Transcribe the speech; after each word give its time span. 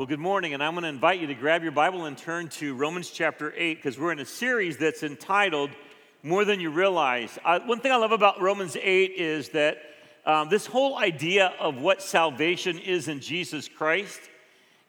Well, 0.00 0.06
good 0.06 0.18
morning, 0.18 0.54
and 0.54 0.62
I'm 0.62 0.72
going 0.72 0.84
to 0.84 0.88
invite 0.88 1.20
you 1.20 1.26
to 1.26 1.34
grab 1.34 1.62
your 1.62 1.72
Bible 1.72 2.06
and 2.06 2.16
turn 2.16 2.48
to 2.52 2.74
Romans 2.74 3.10
chapter 3.10 3.52
8 3.54 3.74
because 3.74 3.98
we're 3.98 4.12
in 4.12 4.18
a 4.20 4.24
series 4.24 4.78
that's 4.78 5.02
entitled 5.02 5.68
More 6.22 6.46
Than 6.46 6.58
You 6.58 6.70
Realize. 6.70 7.38
Uh, 7.44 7.60
one 7.66 7.80
thing 7.80 7.92
I 7.92 7.96
love 7.96 8.10
about 8.10 8.40
Romans 8.40 8.78
8 8.80 9.12
is 9.14 9.50
that 9.50 9.76
um, 10.24 10.48
this 10.48 10.64
whole 10.64 10.96
idea 10.96 11.52
of 11.60 11.82
what 11.82 12.00
salvation 12.00 12.78
is 12.78 13.08
in 13.08 13.20
Jesus 13.20 13.68
Christ 13.68 14.20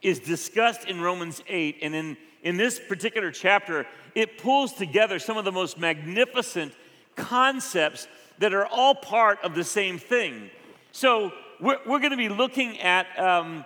is 0.01 0.17
discussed 0.17 0.85
in 0.85 1.01
Romans 1.01 1.43
8. 1.45 1.79
And 1.81 1.93
in, 1.93 2.17
in 2.43 2.55
this 2.55 2.79
particular 2.79 3.31
chapter, 3.31 3.85
it 4.15 4.37
pulls 4.37 4.71
together 4.71 5.19
some 5.19 5.35
of 5.35 5.43
the 5.43 5.51
most 5.51 5.77
magnificent 5.77 6.71
concepts 7.17 8.07
that 8.39 8.53
are 8.53 8.65
all 8.65 8.95
part 8.95 9.39
of 9.43 9.55
the 9.55 9.65
same 9.65 9.97
thing. 9.97 10.49
So, 10.93 11.33
we're, 11.59 11.79
we're 11.85 11.99
going 11.99 12.11
to 12.11 12.17
be 12.17 12.29
looking 12.29 12.79
at. 12.79 13.19
Um, 13.19 13.65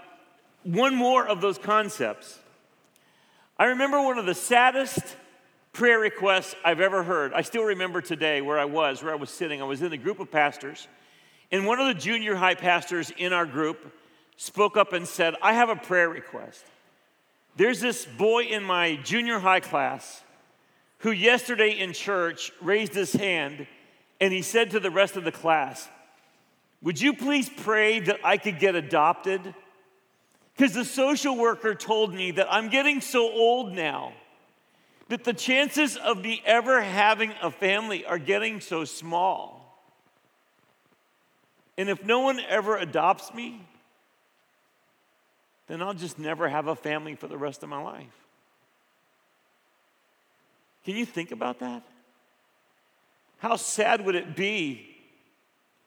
one 0.65 0.95
more 0.95 1.25
of 1.25 1.41
those 1.41 1.57
concepts. 1.57 2.39
I 3.57 3.65
remember 3.65 4.01
one 4.01 4.17
of 4.17 4.25
the 4.25 4.33
saddest 4.33 4.99
prayer 5.71 5.99
requests 5.99 6.55
I've 6.65 6.81
ever 6.81 7.03
heard. 7.03 7.33
I 7.33 7.41
still 7.41 7.63
remember 7.63 8.01
today 8.01 8.41
where 8.41 8.59
I 8.59 8.65
was, 8.65 9.03
where 9.03 9.13
I 9.13 9.15
was 9.15 9.29
sitting. 9.29 9.61
I 9.61 9.65
was 9.65 9.81
in 9.81 9.93
a 9.93 9.97
group 9.97 10.19
of 10.19 10.31
pastors, 10.31 10.87
and 11.51 11.65
one 11.65 11.79
of 11.79 11.87
the 11.87 11.93
junior 11.93 12.35
high 12.35 12.55
pastors 12.55 13.11
in 13.15 13.31
our 13.31 13.45
group 13.45 13.93
spoke 14.37 14.75
up 14.75 14.91
and 14.91 15.07
said, 15.07 15.35
I 15.41 15.53
have 15.53 15.69
a 15.69 15.75
prayer 15.75 16.09
request. 16.09 16.65
There's 17.55 17.79
this 17.79 18.05
boy 18.05 18.45
in 18.45 18.63
my 18.63 18.95
junior 19.03 19.39
high 19.39 19.61
class 19.61 20.23
who 20.99 21.11
yesterday 21.11 21.79
in 21.79 21.93
church 21.93 22.51
raised 22.61 22.93
his 22.93 23.13
hand 23.13 23.67
and 24.19 24.33
he 24.33 24.41
said 24.41 24.71
to 24.71 24.79
the 24.79 24.91
rest 24.91 25.15
of 25.15 25.23
the 25.23 25.31
class, 25.31 25.87
Would 26.81 26.99
you 26.99 27.13
please 27.13 27.49
pray 27.49 27.99
that 27.99 28.19
I 28.23 28.37
could 28.37 28.59
get 28.59 28.75
adopted? 28.75 29.53
Because 30.55 30.73
the 30.73 30.85
social 30.85 31.35
worker 31.35 31.75
told 31.75 32.13
me 32.13 32.31
that 32.31 32.47
I'm 32.49 32.69
getting 32.69 33.01
so 33.01 33.29
old 33.29 33.73
now 33.73 34.13
that 35.09 35.23
the 35.23 35.33
chances 35.33 35.97
of 35.97 36.21
me 36.21 36.41
ever 36.45 36.81
having 36.81 37.33
a 37.41 37.51
family 37.51 38.05
are 38.05 38.17
getting 38.17 38.61
so 38.61 38.85
small. 38.85 39.61
And 41.77 41.89
if 41.89 42.03
no 42.05 42.21
one 42.21 42.39
ever 42.39 42.77
adopts 42.77 43.33
me, 43.33 43.61
then 45.67 45.81
I'll 45.81 45.93
just 45.93 46.17
never 46.17 46.47
have 46.47 46.67
a 46.67 46.75
family 46.75 47.15
for 47.15 47.27
the 47.27 47.37
rest 47.37 47.61
of 47.63 47.69
my 47.69 47.81
life. 47.81 48.25
Can 50.85 50.95
you 50.95 51.05
think 51.05 51.31
about 51.31 51.59
that? 51.59 51.83
How 53.39 53.57
sad 53.57 54.05
would 54.05 54.15
it 54.15 54.35
be 54.35 54.87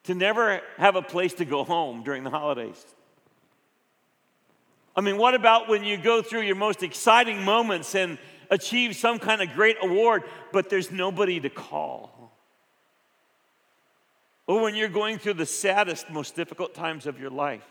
to 0.03 0.13
never 0.13 0.61
have 0.77 0.95
a 0.95 1.01
place 1.01 1.33
to 1.35 1.45
go 1.45 1.63
home 1.63 2.03
during 2.03 2.23
the 2.23 2.29
holidays? 2.29 2.85
I 4.99 5.01
mean, 5.01 5.15
what 5.15 5.33
about 5.33 5.69
when 5.69 5.85
you 5.85 5.95
go 5.95 6.21
through 6.21 6.41
your 6.41 6.57
most 6.57 6.83
exciting 6.83 7.45
moments 7.45 7.95
and 7.95 8.17
achieve 8.49 8.97
some 8.97 9.17
kind 9.17 9.41
of 9.41 9.53
great 9.53 9.77
award, 9.81 10.23
but 10.51 10.69
there's 10.69 10.91
nobody 10.91 11.39
to 11.39 11.49
call? 11.49 12.33
Or 14.45 14.61
when 14.61 14.75
you're 14.75 14.89
going 14.89 15.17
through 15.17 15.35
the 15.35 15.45
saddest, 15.45 16.09
most 16.09 16.35
difficult 16.35 16.75
times 16.75 17.05
of 17.05 17.17
your 17.17 17.29
life, 17.29 17.63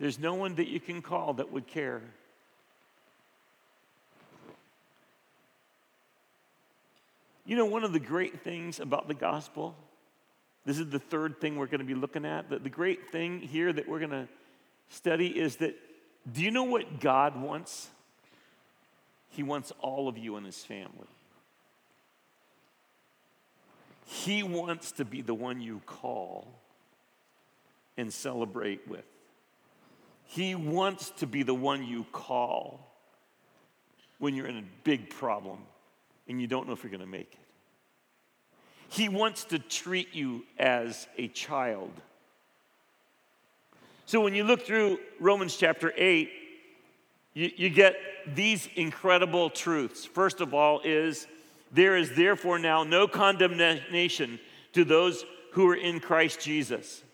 there's 0.00 0.18
no 0.18 0.34
one 0.34 0.56
that 0.56 0.66
you 0.66 0.80
can 0.80 1.00
call 1.00 1.34
that 1.34 1.52
would 1.52 1.68
care. 1.68 2.02
You 7.46 7.54
know, 7.54 7.66
one 7.66 7.84
of 7.84 7.92
the 7.92 8.00
great 8.00 8.40
things 8.42 8.80
about 8.80 9.06
the 9.06 9.14
gospel, 9.14 9.76
this 10.66 10.80
is 10.80 10.90
the 10.90 10.98
third 10.98 11.40
thing 11.40 11.54
we're 11.54 11.66
going 11.66 11.78
to 11.78 11.84
be 11.84 11.94
looking 11.94 12.24
at. 12.24 12.50
The, 12.50 12.68
great 12.68 13.12
thing 13.12 13.38
here 13.38 13.72
that 13.72 13.88
we're 13.88 14.00
going 14.00 14.10
to 14.10 14.26
study 14.88 15.28
is 15.28 15.54
that 15.58 15.76
do 16.30 16.42
you 16.42 16.50
know 16.50 16.64
what 16.64 17.00
God 17.00 17.40
wants? 17.40 17.88
He 19.30 19.42
wants 19.42 19.72
all 19.80 20.08
of 20.08 20.18
you 20.18 20.36
in 20.36 20.44
His 20.44 20.62
family. 20.64 21.08
He 24.06 24.42
wants 24.42 24.92
to 24.92 25.04
be 25.04 25.22
the 25.22 25.34
one 25.34 25.60
you 25.60 25.80
call 25.86 26.48
and 27.96 28.12
celebrate 28.12 28.86
with. 28.88 29.04
He 30.24 30.54
wants 30.54 31.10
to 31.18 31.26
be 31.26 31.42
the 31.42 31.54
one 31.54 31.84
you 31.84 32.04
call 32.12 32.80
when 34.18 34.34
you're 34.34 34.46
in 34.46 34.58
a 34.58 34.64
big 34.84 35.10
problem 35.10 35.58
and 36.28 36.40
you 36.40 36.46
don't 36.46 36.66
know 36.66 36.72
if 36.72 36.82
you're 36.82 36.90
going 36.90 37.00
to 37.00 37.06
make 37.06 37.32
it. 37.32 37.38
He 38.88 39.08
wants 39.08 39.44
to 39.44 39.58
treat 39.58 40.14
you 40.14 40.44
as 40.58 41.06
a 41.16 41.28
child 41.28 41.92
so 44.10 44.20
when 44.20 44.34
you 44.34 44.42
look 44.42 44.62
through 44.62 44.98
Romans 45.20 45.56
chapter 45.56 45.92
8, 45.96 46.28
you, 47.32 47.52
you 47.54 47.70
get 47.70 47.94
these 48.34 48.68
incredible 48.74 49.50
truths. 49.50 50.04
First 50.04 50.40
of 50.40 50.52
all, 50.52 50.80
is 50.82 51.28
there 51.70 51.96
is 51.96 52.10
therefore 52.16 52.58
now 52.58 52.82
no 52.82 53.06
condemnation 53.06 54.40
to 54.72 54.84
those 54.84 55.24
who 55.52 55.68
are 55.68 55.76
in 55.76 56.00
Christ 56.00 56.40
Jesus. 56.40 57.04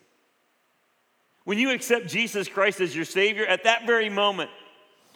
When 1.44 1.58
you 1.58 1.70
accept 1.70 2.06
Jesus 2.06 2.48
Christ 2.48 2.80
as 2.80 2.96
your 2.96 3.04
Savior, 3.04 3.44
at 3.44 3.64
that 3.64 3.86
very 3.86 4.08
moment, 4.08 4.48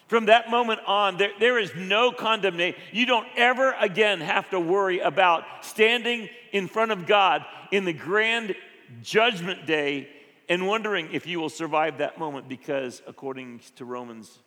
from 0.06 0.26
that 0.26 0.50
moment 0.50 0.80
on, 0.86 1.16
there, 1.16 1.32
there 1.40 1.58
is 1.58 1.74
no 1.74 2.12
condemnation. 2.12 2.78
You 2.92 3.06
don't 3.06 3.26
ever 3.38 3.72
again 3.80 4.20
have 4.20 4.50
to 4.50 4.60
worry 4.60 4.98
about 4.98 5.44
standing 5.62 6.28
in 6.52 6.68
front 6.68 6.90
of 6.92 7.06
God 7.06 7.42
in 7.72 7.86
the 7.86 7.94
grand 7.94 8.54
judgment 9.00 9.64
day 9.64 10.10
and 10.50 10.66
wondering 10.66 11.08
if 11.12 11.28
you 11.28 11.40
will 11.40 11.48
survive 11.48 11.98
that 11.98 12.18
moment 12.18 12.48
because, 12.48 13.00
according 13.06 13.60
to 13.76 13.84
Romans 13.84 14.40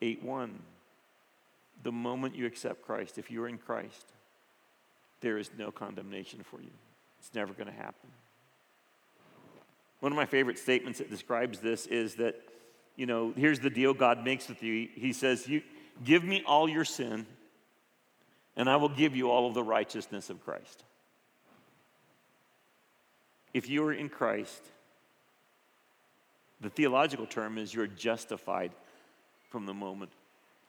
8 0.00 0.24
1, 0.24 0.58
the 1.82 1.92
moment 1.92 2.34
you 2.34 2.46
accept 2.46 2.82
Christ, 2.84 3.18
if 3.18 3.30
you're 3.30 3.48
in 3.48 3.58
Christ, 3.58 4.06
there 5.20 5.36
is 5.36 5.50
no 5.58 5.70
condemnation 5.70 6.40
for 6.42 6.60
you. 6.60 6.70
It's 7.20 7.34
never 7.34 7.52
going 7.52 7.66
to 7.68 7.72
happen. 7.72 8.10
One 10.00 10.10
of 10.10 10.16
my 10.16 10.26
favorite 10.26 10.58
statements 10.58 11.00
that 11.00 11.10
describes 11.10 11.60
this 11.60 11.86
is 11.86 12.14
that, 12.14 12.36
you 12.96 13.04
know, 13.04 13.34
here's 13.36 13.60
the 13.60 13.70
deal 13.70 13.92
God 13.92 14.24
makes 14.24 14.48
with 14.48 14.62
you. 14.62 14.88
He 14.94 15.12
says, 15.12 15.46
you, 15.46 15.62
Give 16.02 16.24
me 16.24 16.42
all 16.46 16.66
your 16.68 16.84
sin, 16.84 17.26
and 18.56 18.70
I 18.70 18.76
will 18.76 18.88
give 18.88 19.14
you 19.14 19.30
all 19.30 19.48
of 19.48 19.54
the 19.54 19.62
righteousness 19.62 20.30
of 20.30 20.42
Christ. 20.42 20.82
If 23.56 23.70
you 23.70 23.82
are 23.86 23.92
in 23.94 24.10
Christ, 24.10 24.62
the 26.60 26.68
theological 26.68 27.24
term 27.24 27.56
is 27.56 27.72
you're 27.72 27.86
justified 27.86 28.70
from 29.48 29.64
the 29.64 29.72
moment 29.72 30.10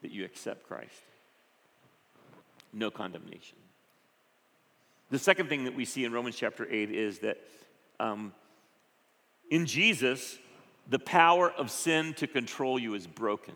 that 0.01 0.11
you 0.11 0.23
accept 0.23 0.65
Christ. 0.65 1.01
No 2.71 2.89
condemnation. 2.89 3.57
The 5.09 5.19
second 5.19 5.49
thing 5.49 5.65
that 5.65 5.75
we 5.75 5.83
see 5.83 6.05
in 6.05 6.13
Romans 6.13 6.37
chapter 6.37 6.65
8 6.65 6.89
is 6.89 7.19
that 7.19 7.37
um, 7.99 8.31
in 9.51 9.65
Jesus, 9.65 10.39
the 10.89 10.99
power 10.99 11.51
of 11.51 11.69
sin 11.69 12.13
to 12.13 12.25
control 12.25 12.79
you 12.79 12.93
is 12.93 13.05
broken. 13.05 13.55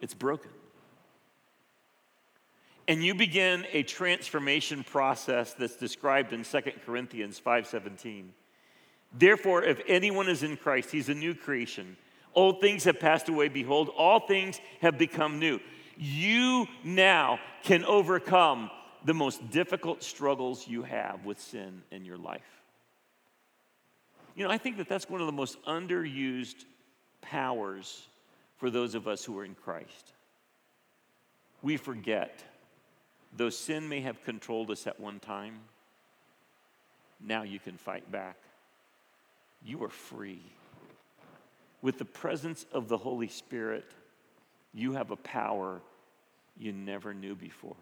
It's 0.00 0.14
broken 0.14 0.52
and 2.88 3.04
you 3.04 3.14
begin 3.14 3.66
a 3.72 3.82
transformation 3.82 4.84
process 4.84 5.54
that's 5.54 5.76
described 5.76 6.32
in 6.32 6.44
2 6.44 6.60
corinthians 6.84 7.40
5.17 7.44 8.26
therefore 9.12 9.62
if 9.62 9.80
anyone 9.86 10.28
is 10.28 10.42
in 10.42 10.56
christ 10.56 10.90
he's 10.90 11.08
a 11.08 11.14
new 11.14 11.34
creation. 11.34 11.96
Old 12.34 12.62
things 12.62 12.84
have 12.84 12.98
passed 12.98 13.28
away. 13.28 13.48
Behold 13.48 13.90
all 13.96 14.20
things 14.20 14.60
have 14.80 14.96
become 14.96 15.38
new. 15.38 15.60
You 15.98 16.66
now 16.82 17.38
can 17.62 17.84
overcome 17.84 18.70
the 19.04 19.12
most 19.12 19.50
difficult 19.50 20.02
struggles 20.02 20.66
you 20.66 20.82
have 20.82 21.26
with 21.26 21.38
sin 21.38 21.82
in 21.90 22.04
your 22.04 22.16
life. 22.16 22.62
You 24.34 24.44
know 24.44 24.50
i 24.50 24.58
think 24.58 24.78
that 24.78 24.88
that's 24.88 25.08
one 25.08 25.20
of 25.20 25.26
the 25.26 25.32
most 25.32 25.62
underused 25.64 26.64
powers 27.20 28.08
for 28.56 28.70
those 28.70 28.94
of 28.94 29.06
us 29.06 29.24
who 29.24 29.38
are 29.38 29.44
in 29.44 29.54
christ. 29.54 30.12
We 31.60 31.76
forget 31.76 32.42
Though 33.34 33.50
sin 33.50 33.88
may 33.88 34.00
have 34.00 34.22
controlled 34.24 34.70
us 34.70 34.86
at 34.86 35.00
one 35.00 35.18
time, 35.18 35.60
now 37.20 37.42
you 37.42 37.58
can 37.58 37.76
fight 37.76 38.10
back. 38.10 38.36
You 39.64 39.82
are 39.84 39.88
free. 39.90 40.42
With 41.80 41.98
the 41.98 42.04
presence 42.04 42.66
of 42.72 42.88
the 42.88 42.98
Holy 42.98 43.28
Spirit, 43.28 43.84
you 44.74 44.92
have 44.92 45.10
a 45.10 45.16
power 45.16 45.80
you 46.58 46.72
never 46.72 47.14
knew 47.14 47.34
before. 47.34 47.76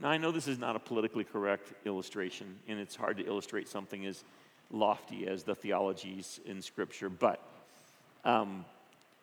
Now, 0.00 0.10
I 0.10 0.16
know 0.16 0.30
this 0.30 0.46
is 0.46 0.58
not 0.58 0.76
a 0.76 0.78
politically 0.78 1.24
correct 1.24 1.72
illustration, 1.84 2.58
and 2.68 2.78
it's 2.78 2.94
hard 2.94 3.16
to 3.18 3.26
illustrate 3.26 3.68
something 3.68 4.06
as 4.06 4.22
lofty 4.70 5.26
as 5.26 5.42
the 5.42 5.54
theologies 5.54 6.40
in 6.44 6.62
Scripture, 6.62 7.08
but 7.08 7.42
um, 8.24 8.64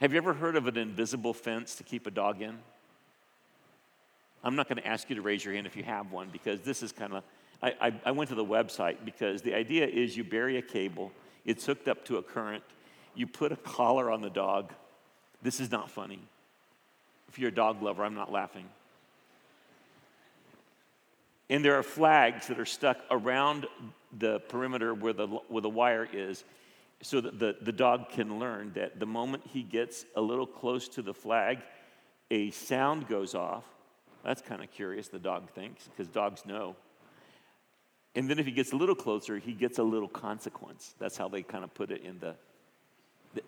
have 0.02 0.12
you 0.12 0.18
ever 0.18 0.34
heard 0.34 0.56
of 0.56 0.68
an 0.68 0.78
invisible 0.78 1.34
fence 1.34 1.76
to 1.76 1.84
keep 1.84 2.08
a 2.08 2.12
dog 2.12 2.42
in? 2.42 2.58
I'm 4.46 4.56
not 4.56 4.70
going 4.70 4.78
to 4.78 4.88
ask 4.88 5.10
you 5.10 5.16
to 5.16 5.24
raise 5.24 5.44
your 5.44 5.56
hand 5.56 5.66
if 5.66 5.76
you 5.76 5.84
have 5.84 6.12
one 6.12 6.30
because 6.32 6.62
this 6.62 6.84
is 6.84 6.92
kind 6.92 7.14
of, 7.14 7.24
I, 7.64 7.74
I, 7.82 7.94
I, 8.06 8.12
went 8.12 8.30
to 8.30 8.36
the 8.36 8.46
website 8.46 8.98
because 9.04 9.42
the 9.42 9.56
idea 9.56 9.88
is 9.88 10.16
you 10.16 10.24
bury 10.24 10.58
a 10.58 10.62
cable 10.62 11.12
It's 11.46 11.66
hooked 11.66 11.88
up 11.88 12.06
to 12.06 12.18
a 12.18 12.24
current. 12.24 12.64
You 13.16 13.26
put 13.26 13.52
a 13.52 13.56
collar 13.56 14.12
on 14.12 14.22
the 14.22 14.30
dog. 14.30 14.72
This 15.42 15.60
is 15.60 15.72
not 15.72 15.90
funny. 15.90 16.20
If 17.28 17.40
you're 17.40 17.50
a 17.50 17.54
dog 17.54 17.82
lover, 17.82 18.06
I'm 18.06 18.14
not 18.14 18.32
laughing. 18.32 18.66
And 21.50 21.66
there 21.66 21.76
are 21.76 21.84
flags 21.84 22.48
that 22.48 22.60
are 22.60 22.66
stuck 22.66 22.98
around 23.10 23.66
the 24.18 24.40
perimeter 24.42 24.94
where 24.94 25.14
the, 25.14 25.28
where 25.28 25.62
the 25.62 25.70
wire 25.70 26.08
is 26.14 26.44
so 27.02 27.20
that 27.20 27.40
the, 27.40 27.56
the 27.62 27.72
dog 27.72 28.10
can 28.10 28.40
learn 28.40 28.74
that 28.76 29.00
the 29.00 29.06
moment 29.06 29.44
he 29.52 29.64
gets 29.64 30.06
a 30.16 30.22
little 30.22 30.48
close 30.48 30.88
to 30.90 31.02
the 31.02 31.14
flag, 31.14 31.60
a 32.30 32.52
sound 32.52 33.08
goes 33.08 33.34
off. 33.34 33.66
That's 34.26 34.42
kind 34.42 34.64
of 34.64 34.72
curious, 34.72 35.08
the 35.08 35.20
dog 35.20 35.52
thinks, 35.52 35.88
because 35.88 36.08
dogs 36.08 36.48
know. 36.48 36.76
And 38.16 38.28
then 38.28 38.40
if 38.40 38.48
he 38.48 38.52
gets 38.52 38.72
a 38.72 38.76
little 38.76 38.96
closer, 38.96 39.38
he 39.38 39.54
gets 39.54 39.78
a 39.78 39.84
little 39.84 40.08
consequence. 40.08 40.96
That's 40.98 41.16
how 41.16 41.28
they 41.28 41.44
kind 41.44 41.64
of 41.64 41.74
put 41.76 41.92
it 41.92 42.02
in 42.02 42.20
the. 42.20 42.36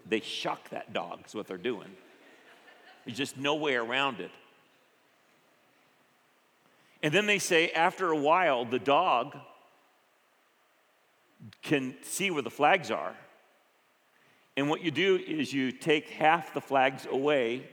They 0.08 0.20
shock 0.20 0.70
that 0.70 0.94
dog, 0.94 1.22
is 1.26 1.34
what 1.34 1.48
they're 1.48 1.58
doing. 1.58 1.90
There's 3.06 3.18
just 3.18 3.38
no 3.38 3.56
way 3.56 3.76
around 3.76 4.20
it. 4.20 4.32
And 7.02 7.14
then 7.14 7.26
they 7.26 7.40
say 7.40 7.72
after 7.72 8.12
a 8.12 8.18
while, 8.18 8.66
the 8.66 8.80
dog 8.80 9.36
can 11.64 11.96
see 12.04 12.30
where 12.30 12.44
the 12.44 12.52
flags 12.52 12.92
are. 12.92 13.16
And 14.58 14.70
what 14.70 14.84
you 14.84 14.92
do 14.92 15.16
is 15.16 15.54
you 15.54 15.72
take 15.72 16.10
half 16.10 16.54
the 16.54 16.62
flags 16.62 17.08
away, 17.10 17.68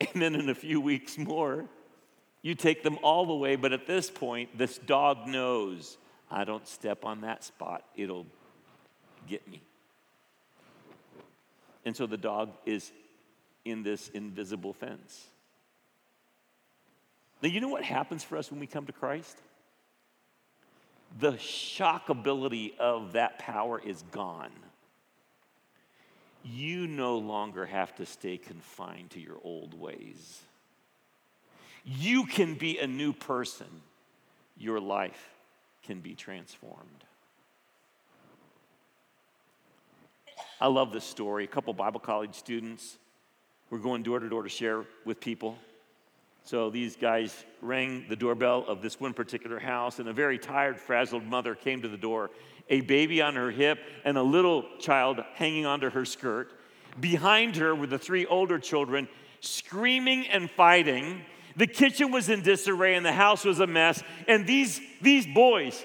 and 0.00 0.22
then 0.22 0.34
in 0.34 0.48
a 0.48 0.54
few 0.54 0.80
weeks 0.80 1.18
more, 1.18 1.64
you 2.44 2.54
take 2.54 2.82
them 2.82 2.98
all 3.02 3.24
the 3.24 3.34
way, 3.34 3.56
But 3.56 3.72
at 3.72 3.86
this 3.86 4.10
point, 4.10 4.56
this 4.56 4.76
dog 4.76 5.26
knows 5.26 5.96
I 6.30 6.44
don't 6.44 6.68
step 6.68 7.04
on 7.04 7.22
that 7.22 7.42
spot, 7.42 7.84
it'll 7.96 8.26
get 9.26 9.48
me. 9.48 9.62
And 11.86 11.96
so 11.96 12.06
the 12.06 12.18
dog 12.18 12.50
is 12.66 12.92
in 13.64 13.82
this 13.82 14.10
invisible 14.10 14.74
fence. 14.74 15.26
Now, 17.42 17.48
you 17.48 17.62
know 17.62 17.68
what 17.68 17.82
happens 17.82 18.22
for 18.22 18.36
us 18.36 18.50
when 18.50 18.60
we 18.60 18.66
come 18.66 18.84
to 18.86 18.92
Christ? 18.92 19.38
The 21.18 21.32
shockability 21.32 22.76
of 22.78 23.12
that 23.12 23.38
power 23.38 23.80
is 23.82 24.02
gone. 24.12 24.52
You 26.42 26.86
no 26.86 27.16
longer 27.16 27.64
have 27.64 27.94
to 27.96 28.04
stay 28.04 28.36
confined 28.36 29.10
to 29.12 29.20
your 29.20 29.38
old 29.42 29.72
ways. 29.72 30.42
You 31.84 32.24
can 32.24 32.54
be 32.54 32.78
a 32.78 32.86
new 32.86 33.12
person. 33.12 33.66
Your 34.56 34.80
life 34.80 35.34
can 35.84 36.00
be 36.00 36.14
transformed. 36.14 37.04
I 40.60 40.68
love 40.68 40.92
this 40.92 41.04
story. 41.04 41.44
A 41.44 41.48
couple 41.48 41.72
Bible 41.74 42.00
college 42.00 42.34
students 42.34 42.96
were 43.70 43.78
going 43.78 44.02
door 44.02 44.20
to 44.20 44.28
door 44.28 44.42
to 44.42 44.48
share 44.48 44.84
with 45.04 45.20
people. 45.20 45.58
So 46.44 46.70
these 46.70 46.96
guys 46.96 47.44
rang 47.62 48.04
the 48.08 48.16
doorbell 48.16 48.64
of 48.68 48.82
this 48.82 49.00
one 49.00 49.14
particular 49.14 49.58
house, 49.58 49.98
and 49.98 50.08
a 50.08 50.12
very 50.12 50.38
tired, 50.38 50.78
frazzled 50.78 51.24
mother 51.24 51.54
came 51.54 51.82
to 51.82 51.88
the 51.88 51.96
door, 51.96 52.30
a 52.68 52.82
baby 52.82 53.22
on 53.22 53.34
her 53.34 53.50
hip 53.50 53.78
and 54.04 54.16
a 54.16 54.22
little 54.22 54.64
child 54.78 55.22
hanging 55.34 55.66
onto 55.66 55.90
her 55.90 56.04
skirt. 56.04 56.52
Behind 57.00 57.56
her 57.56 57.74
were 57.74 57.86
the 57.86 57.98
three 57.98 58.26
older 58.26 58.58
children 58.58 59.08
screaming 59.40 60.26
and 60.28 60.50
fighting. 60.50 61.22
The 61.56 61.66
kitchen 61.66 62.10
was 62.10 62.28
in 62.28 62.42
disarray 62.42 62.94
and 62.94 63.06
the 63.06 63.12
house 63.12 63.44
was 63.44 63.60
a 63.60 63.66
mess. 63.66 64.02
And 64.26 64.46
these, 64.46 64.80
these 65.00 65.26
boys, 65.26 65.84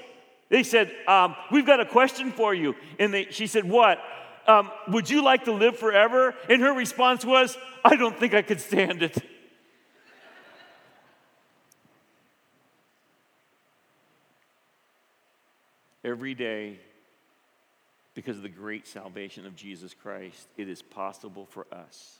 they 0.49 0.63
said, 0.63 0.91
um, 1.07 1.35
We've 1.51 1.65
got 1.65 1.79
a 1.79 1.85
question 1.85 2.31
for 2.31 2.53
you. 2.53 2.75
And 2.97 3.13
they, 3.13 3.25
she 3.25 3.47
said, 3.47 3.65
What? 3.65 3.99
Um, 4.47 4.71
would 4.87 5.09
you 5.09 5.23
like 5.23 5.45
to 5.45 5.51
live 5.51 5.77
forever? 5.77 6.33
And 6.49 6.61
her 6.61 6.73
response 6.73 7.23
was, 7.23 7.55
I 7.85 7.95
don't 7.95 8.17
think 8.17 8.33
I 8.33 8.41
could 8.41 8.59
stand 8.59 9.03
it. 9.03 9.15
Every 16.03 16.33
day, 16.33 16.79
because 18.15 18.37
of 18.37 18.43
the 18.43 18.49
great 18.49 18.87
salvation 18.87 19.45
of 19.45 19.55
Jesus 19.55 19.93
Christ, 19.93 20.47
it 20.57 20.67
is 20.67 20.81
possible 20.81 21.45
for 21.45 21.67
us 21.71 22.17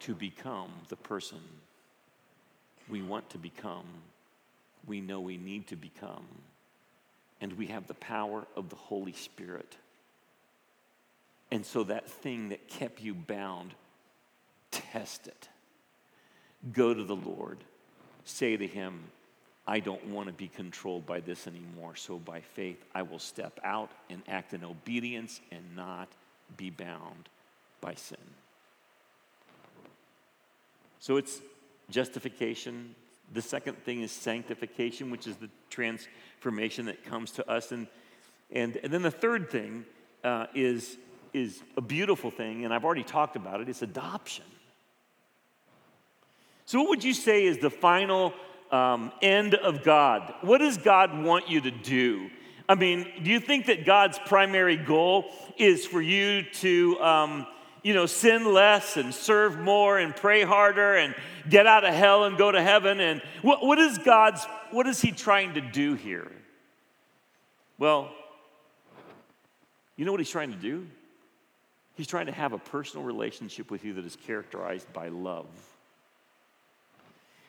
to 0.00 0.14
become 0.14 0.70
the 0.88 0.96
person 0.96 1.40
we 2.88 3.02
want 3.02 3.30
to 3.30 3.38
become, 3.38 3.86
we 4.86 5.00
know 5.00 5.20
we 5.20 5.36
need 5.36 5.66
to 5.68 5.76
become, 5.76 6.26
and 7.40 7.52
we 7.54 7.66
have 7.66 7.86
the 7.86 7.94
power 7.94 8.44
of 8.56 8.68
the 8.68 8.76
Holy 8.76 9.12
Spirit. 9.12 9.76
And 11.50 11.64
so 11.64 11.84
that 11.84 12.08
thing 12.08 12.48
that 12.50 12.68
kept 12.68 13.00
you 13.00 13.14
bound, 13.14 13.74
test 14.70 15.26
it. 15.26 15.48
Go 16.72 16.94
to 16.94 17.04
the 17.04 17.16
Lord. 17.16 17.58
Say 18.24 18.56
to 18.56 18.66
Him, 18.66 19.00
I 19.66 19.80
don't 19.80 20.06
want 20.08 20.28
to 20.28 20.32
be 20.32 20.48
controlled 20.48 21.06
by 21.06 21.20
this 21.20 21.46
anymore. 21.46 21.96
So 21.96 22.18
by 22.18 22.40
faith, 22.40 22.84
I 22.94 23.02
will 23.02 23.18
step 23.18 23.58
out 23.64 23.90
and 24.10 24.22
act 24.28 24.52
in 24.52 24.64
obedience 24.64 25.40
and 25.50 25.62
not 25.74 26.08
be 26.56 26.70
bound 26.70 27.28
by 27.80 27.94
sin. 27.94 28.18
So 31.00 31.16
it's 31.16 31.40
justification. 31.90 32.94
The 33.32 33.42
second 33.42 33.78
thing 33.84 34.02
is 34.02 34.12
sanctification, 34.12 35.10
which 35.10 35.26
is 35.26 35.36
the 35.36 35.50
transformation 35.70 36.86
that 36.86 37.04
comes 37.04 37.32
to 37.32 37.50
us. 37.50 37.72
And, 37.72 37.86
and, 38.50 38.76
and 38.76 38.92
then 38.92 39.02
the 39.02 39.10
third 39.10 39.50
thing 39.50 39.84
uh, 40.22 40.46
is, 40.54 40.96
is 41.32 41.62
a 41.76 41.80
beautiful 41.80 42.30
thing, 42.30 42.64
and 42.64 42.72
I've 42.72 42.84
already 42.84 43.04
talked 43.04 43.36
about 43.36 43.60
it 43.60 43.68
it's 43.68 43.82
adoption. 43.82 44.44
So, 46.66 46.80
what 46.80 46.88
would 46.88 47.04
you 47.04 47.12
say 47.12 47.44
is 47.44 47.58
the 47.58 47.70
final 47.70 48.32
um, 48.70 49.12
end 49.22 49.54
of 49.54 49.84
God. 49.84 50.34
What 50.42 50.58
does 50.58 50.78
God 50.78 51.22
want 51.22 51.48
you 51.48 51.60
to 51.60 51.70
do? 51.70 52.30
I 52.68 52.74
mean, 52.74 53.06
do 53.22 53.30
you 53.30 53.40
think 53.40 53.66
that 53.66 53.84
God's 53.84 54.18
primary 54.26 54.76
goal 54.76 55.26
is 55.58 55.86
for 55.86 56.00
you 56.00 56.42
to, 56.54 56.98
um, 57.00 57.46
you 57.84 57.94
know, 57.94 58.06
sin 58.06 58.52
less 58.52 58.96
and 58.96 59.14
serve 59.14 59.60
more 59.60 59.98
and 59.98 60.16
pray 60.16 60.42
harder 60.42 60.96
and 60.96 61.14
get 61.48 61.66
out 61.66 61.84
of 61.84 61.94
hell 61.94 62.24
and 62.24 62.36
go 62.36 62.50
to 62.50 62.60
heaven? 62.60 62.98
And 62.98 63.22
what, 63.42 63.64
what 63.64 63.78
is 63.78 63.98
God's, 63.98 64.44
what 64.72 64.88
is 64.88 65.00
He 65.00 65.12
trying 65.12 65.54
to 65.54 65.60
do 65.60 65.94
here? 65.94 66.32
Well, 67.78 68.10
you 69.96 70.04
know 70.04 70.10
what 70.10 70.20
He's 70.20 70.30
trying 70.30 70.50
to 70.50 70.58
do? 70.58 70.86
He's 71.94 72.06
trying 72.08 72.26
to 72.26 72.32
have 72.32 72.52
a 72.52 72.58
personal 72.58 73.04
relationship 73.04 73.70
with 73.70 73.84
you 73.84 73.92
that 73.94 74.04
is 74.04 74.16
characterized 74.16 74.92
by 74.92 75.08
love. 75.08 75.46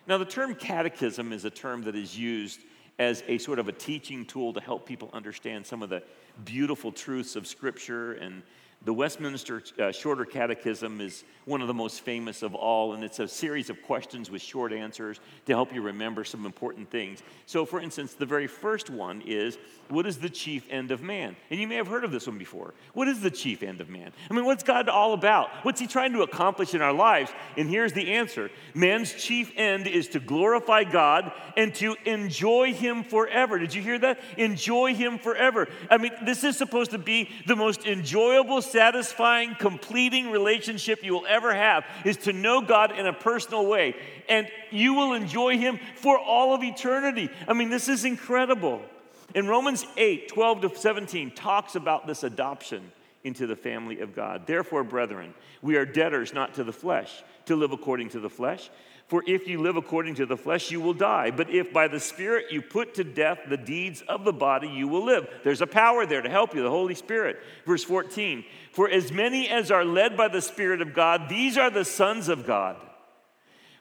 Now, 0.08 0.20
the 0.20 0.25
term 0.25 0.54
catechism 0.54 1.34
is 1.34 1.46
a 1.46 1.50
term 1.50 1.84
that 1.86 1.96
is 1.96 2.15
used 2.15 2.60
as 3.00 3.24
a 3.27 3.38
sort 3.38 3.58
of 3.58 3.68
a 3.68 3.72
teaching 3.72 4.25
tool 4.25 4.54
to 4.54 4.60
help 4.60 4.86
people 4.86 5.10
understand 5.13 5.65
some 5.65 5.82
of 5.82 5.89
the 5.89 6.04
beautiful 6.44 6.92
truths 6.92 7.36
of 7.36 7.48
Scripture 7.48 8.13
and 8.13 8.44
the 8.86 8.94
Westminster 8.94 9.63
uh, 9.80 9.92
Shorter 9.92 10.25
Catechism 10.25 11.01
is 11.01 11.24
one 11.46 11.62
of 11.62 11.68
the 11.68 11.74
most 11.74 12.01
famous 12.01 12.44
of 12.44 12.54
all, 12.54 12.94
and 12.94 13.04
it's 13.04 13.20
a 13.20 13.27
series 13.27 13.72
of 13.72 13.82
questions 13.82 14.30
with 14.30 14.44
short 14.44 14.72
answers 14.72 15.20
to 15.48 15.54
help 15.54 15.74
you 15.74 15.82
remember 15.82 16.24
some 16.24 16.46
important 16.46 16.89
things. 16.92 17.24
So, 17.48 17.65
for 17.65 17.82
instance, 17.82 18.13
the 18.13 18.27
very 18.27 18.48
first 18.48 18.89
one 18.92 19.22
is 19.25 19.58
What 19.88 20.08
is 20.08 20.18
the 20.18 20.30
chief 20.30 20.65
end 20.72 20.89
of 20.89 21.04
man? 21.04 21.36
And 21.51 21.60
you 21.60 21.68
may 21.68 21.75
have 21.75 21.88
heard 21.88 22.04
of 22.04 22.12
this 22.12 22.25
one 22.25 22.39
before. 22.39 22.74
What 22.94 23.08
is 23.08 23.22
the 23.22 23.30
chief 23.30 23.62
end 23.62 23.82
of 23.82 23.89
man? 23.89 24.12
I 24.32 24.34
mean, 24.34 24.46
what's 24.46 24.63
God 24.63 24.89
all 24.89 25.13
about? 25.13 25.50
What's 25.63 25.80
He 25.80 25.86
trying 25.86 26.13
to 26.13 26.24
accomplish 26.24 26.74
in 26.74 26.82
our 26.82 26.94
lives? 26.94 27.32
And 27.56 27.70
here's 27.70 27.94
the 27.94 28.13
answer 28.13 28.50
Man's 28.74 29.13
chief 29.13 29.51
end 29.56 29.88
is 29.88 30.08
to 30.10 30.20
glorify 30.20 30.84
God 30.84 31.32
and 31.56 31.74
to 31.75 31.96
enjoy 32.06 32.74
Him 32.74 33.04
forever. 33.04 33.60
Did 33.60 33.74
you 33.74 33.82
hear 33.82 34.00
that? 34.00 34.20
Enjoy 34.38 34.96
Him 34.96 35.20
forever. 35.20 35.68
I 35.89 35.98
mean, 35.98 36.12
this 36.24 36.44
is 36.44 36.58
supposed 36.58 36.92
to 36.92 36.98
be 36.98 37.30
the 37.46 37.56
most 37.56 37.86
enjoyable 37.86 38.62
satisfying, 38.75 39.55
completing 39.58 40.32
relationship 40.32 41.01
you 41.01 41.13
will 41.13 41.25
ever 41.27 41.55
have 41.55 41.86
is 42.03 42.17
to 42.17 42.34
know 42.34 42.60
God 42.60 42.91
in 42.91 43.08
a 43.08 43.13
personal 43.13 43.65
way. 43.65 43.96
And 44.27 44.50
you 44.70 44.94
will 44.96 45.13
enjoy 45.13 45.58
Him 45.58 45.79
for 45.96 46.20
all 46.20 46.53
of 46.53 46.62
eternity. 46.62 47.29
I 47.48 47.53
mean, 47.53 47.70
this 47.70 47.88
is 47.88 48.03
incredible. 48.03 48.82
In 49.34 49.48
Romans 49.48 49.86
8 49.96 50.27
12 50.27 50.62
to 50.62 50.75
17, 50.75 51.32
talks 51.32 51.75
about 51.75 52.05
this 52.05 52.24
adoption 52.24 52.91
into 53.24 53.48
the 53.48 53.55
family 53.55 54.01
of 54.01 54.13
God. 54.13 54.46
Therefore, 54.46 54.84
brethren, 54.84 55.34
we 55.62 55.77
are 55.77 55.86
debtors 55.86 56.34
not 56.34 56.55
to 56.55 56.65
the 56.65 56.74
flesh, 56.74 57.24
to 57.46 57.55
live 57.55 57.72
according 57.72 58.10
to 58.10 58.20
the 58.20 58.29
flesh. 58.29 58.70
For 59.07 59.24
if 59.27 59.47
you 59.47 59.62
live 59.62 59.75
according 59.75 60.15
to 60.15 60.25
the 60.25 60.38
flesh, 60.38 60.71
you 60.71 60.81
will 60.81 60.93
die. 60.93 61.29
But 61.29 61.51
if 61.51 61.71
by 61.71 61.88
the 61.88 62.00
Spirit 62.00 62.51
you 62.51 62.62
put 62.62 62.95
to 62.95 63.03
death 63.03 63.39
the 63.47 63.57
deeds 63.57 64.01
of 64.07 64.25
the 64.25 64.33
body, 64.33 64.67
you 64.67 64.88
will 64.88 65.05
live. 65.05 65.27
There's 65.43 65.62
a 65.62 65.67
power 65.67 66.07
there 66.07 66.24
to 66.24 66.29
help 66.29 66.55
you, 66.55 66.63
the 66.63 66.71
Holy 66.71 66.95
Spirit. 66.95 67.38
Verse 67.67 67.83
14 67.83 68.43
For 68.71 68.89
as 68.89 69.12
many 69.12 69.47
as 69.47 69.69
are 69.69 69.85
led 69.85 70.17
by 70.17 70.27
the 70.27 70.41
Spirit 70.41 70.81
of 70.81 70.95
God, 70.95 71.29
these 71.29 71.55
are 71.55 71.69
the 71.69 71.85
sons 71.85 72.29
of 72.29 72.47
God. 72.47 72.77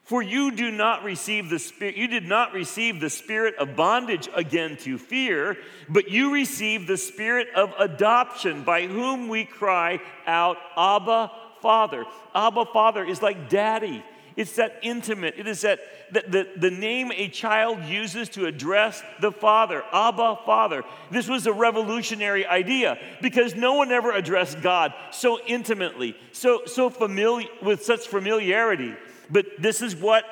For 0.04 0.22
you 0.22 0.50
do 0.50 0.70
not 0.70 1.02
receive 1.02 1.48
the 1.48 1.58
spirit, 1.58 1.96
you 1.96 2.08
did 2.08 2.28
not 2.28 2.52
receive 2.52 3.00
the 3.00 3.08
spirit 3.08 3.54
of 3.56 3.74
bondage 3.74 4.28
again 4.34 4.76
to 4.82 4.98
fear, 4.98 5.56
but 5.88 6.10
you 6.10 6.34
received 6.34 6.86
the 6.86 6.98
spirit 6.98 7.48
of 7.56 7.72
adoption, 7.78 8.64
by 8.64 8.86
whom 8.86 9.28
we 9.28 9.46
cry 9.46 10.00
out, 10.26 10.58
Abba, 10.76 11.32
Father. 11.62 12.04
Abba, 12.34 12.66
Father 12.66 13.02
is 13.02 13.22
like 13.22 13.48
daddy. 13.48 14.04
It's 14.36 14.56
that 14.56 14.80
intimate. 14.82 15.34
It 15.38 15.46
is 15.46 15.60
that 15.60 15.80
the, 16.10 16.24
the, 16.26 16.48
the 16.56 16.70
name 16.70 17.12
a 17.12 17.28
child 17.28 17.84
uses 17.84 18.28
to 18.30 18.46
address 18.46 19.02
the 19.20 19.30
Father, 19.30 19.82
Abba, 19.92 20.38
Father. 20.44 20.82
This 21.10 21.28
was 21.28 21.46
a 21.46 21.52
revolutionary 21.52 22.44
idea 22.44 22.98
because 23.22 23.54
no 23.54 23.74
one 23.74 23.92
ever 23.92 24.10
addressed 24.12 24.60
God 24.60 24.92
so 25.12 25.38
intimately, 25.46 26.16
so, 26.32 26.62
so 26.66 26.90
familiar, 26.90 27.48
with 27.62 27.84
such 27.84 28.08
familiarity. 28.08 28.94
But 29.30 29.46
this 29.58 29.82
is 29.82 29.94
what 29.94 30.24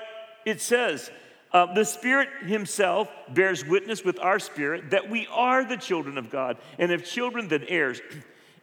it 0.44 0.60
says. 0.60 1.10
Uh, 1.52 1.72
the 1.74 1.84
Spirit 1.84 2.28
Himself 2.44 3.08
bears 3.28 3.64
witness 3.64 4.02
with 4.02 4.18
our 4.18 4.38
spirit 4.38 4.90
that 4.90 5.10
we 5.10 5.28
are 5.30 5.64
the 5.64 5.76
children 5.76 6.16
of 6.16 6.30
God, 6.30 6.56
and 6.78 6.90
if 6.90 7.04
children, 7.04 7.48
then 7.48 7.64
heirs. 7.68 8.00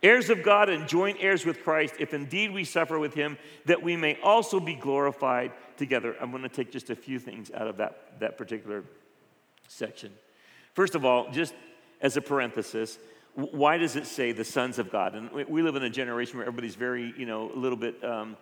Heirs 0.02 0.30
of 0.30 0.44
God 0.44 0.70
and 0.70 0.88
joint 0.88 1.18
heirs 1.20 1.46
with 1.46 1.64
Christ, 1.64 1.96
if 2.00 2.14
indeed 2.14 2.52
we 2.52 2.64
suffer 2.64 3.00
with 3.00 3.14
Him, 3.14 3.38
that 3.66 3.82
we 3.82 3.96
may 3.96 4.20
also 4.22 4.60
be 4.60 4.76
glorified 4.76 5.52
together. 5.78 6.16
I'm 6.20 6.32
going 6.32 6.44
to 6.44 6.50
take 6.50 6.72
just 6.72 6.90
a 6.90 6.96
few 6.96 7.20
things 7.20 7.52
out 7.52 7.68
of 7.68 7.78
that, 7.78 8.20
that 8.20 8.38
particular 8.38 8.84
section. 9.68 10.12
First 10.74 10.96
of 10.96 11.06
all, 11.06 11.32
just 11.32 11.54
as 12.02 12.18
a 12.18 12.22
parenthesis, 12.22 12.98
why 13.34 13.78
does 13.78 13.96
it 13.96 14.06
say 14.06 14.32
the 14.32 14.44
sons 14.44 14.80
of 14.80 14.92
God? 14.92 15.16
And 15.16 15.32
we 15.32 15.62
live 15.62 15.76
in 15.76 15.84
a 15.84 15.90
generation 15.90 16.38
where 16.38 16.48
everybody's 16.48 16.76
very, 16.76 17.14
you 17.18 17.26
know, 17.26 17.52
a 17.54 17.58
little 17.58 17.78
bit. 17.78 18.04
Um, 18.04 18.38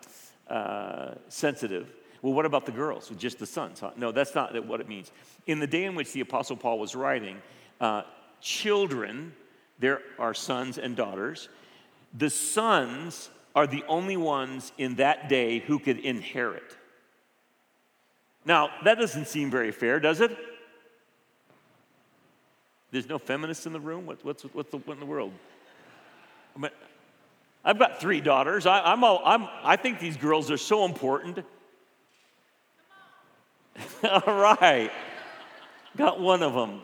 uh, 0.50 1.16
sensitive. 1.28 1.94
Well, 2.22 2.34
what 2.34 2.46
about 2.46 2.66
the 2.66 2.72
girls? 2.72 3.12
Just 3.18 3.40
the 3.40 3.46
sons? 3.46 3.82
Huh? 3.82 3.92
No, 3.98 4.12
that's 4.12 4.34
not 4.34 4.66
what 4.66 4.82
it 4.82 4.88
means. 4.88 5.12
In 5.46 5.60
the 5.60 5.68
day 5.68 5.84
in 5.84 5.96
which 5.96 6.14
the 6.14 6.22
Apostle 6.22 6.56
Paul 6.56 6.80
was 6.80 6.96
writing, 6.96 7.42
uh, 7.80 8.04
children, 8.42 9.34
there 9.80 10.02
are 10.18 10.34
sons 10.34 10.78
and 10.78 10.96
daughters. 10.96 11.50
The 12.18 12.30
sons 12.30 13.30
are 13.56 13.68
the 13.68 13.84
only 13.88 14.18
ones 14.18 14.72
in 14.78 14.96
that 14.96 15.30
day 15.30 15.60
who 15.60 15.80
could 15.80 16.00
inherit. 16.00 16.78
Now, 18.46 18.70
that 18.84 18.98
doesn't 18.98 19.28
seem 19.28 19.52
very 19.52 19.72
fair, 19.72 20.00
does 20.00 20.22
it? 20.22 20.36
There's 22.92 23.10
no 23.10 23.20
feminists 23.20 23.66
in 23.66 23.74
the 23.74 23.80
room? 23.80 24.06
What, 24.06 24.24
what's, 24.24 24.44
what's 24.44 24.72
the, 24.72 24.78
what 24.78 24.94
in 24.94 25.00
the 25.00 25.06
world? 25.06 25.34
I 26.56 26.60
mean, 26.60 26.72
I've 27.66 27.78
got 27.78 28.00
three 28.00 28.22
daughters. 28.22 28.66
I, 28.66 28.94
am 28.94 29.04
all, 29.04 29.22
I'm, 29.26 29.48
I 29.64 29.76
think 29.76 30.00
these 30.00 30.16
girls 30.16 30.50
are 30.50 30.58
so 30.58 30.86
important. 30.86 31.44
all 34.04 34.34
right. 34.34 34.92
Got 35.98 36.20
one 36.22 36.44
of 36.44 36.54
them. 36.54 36.82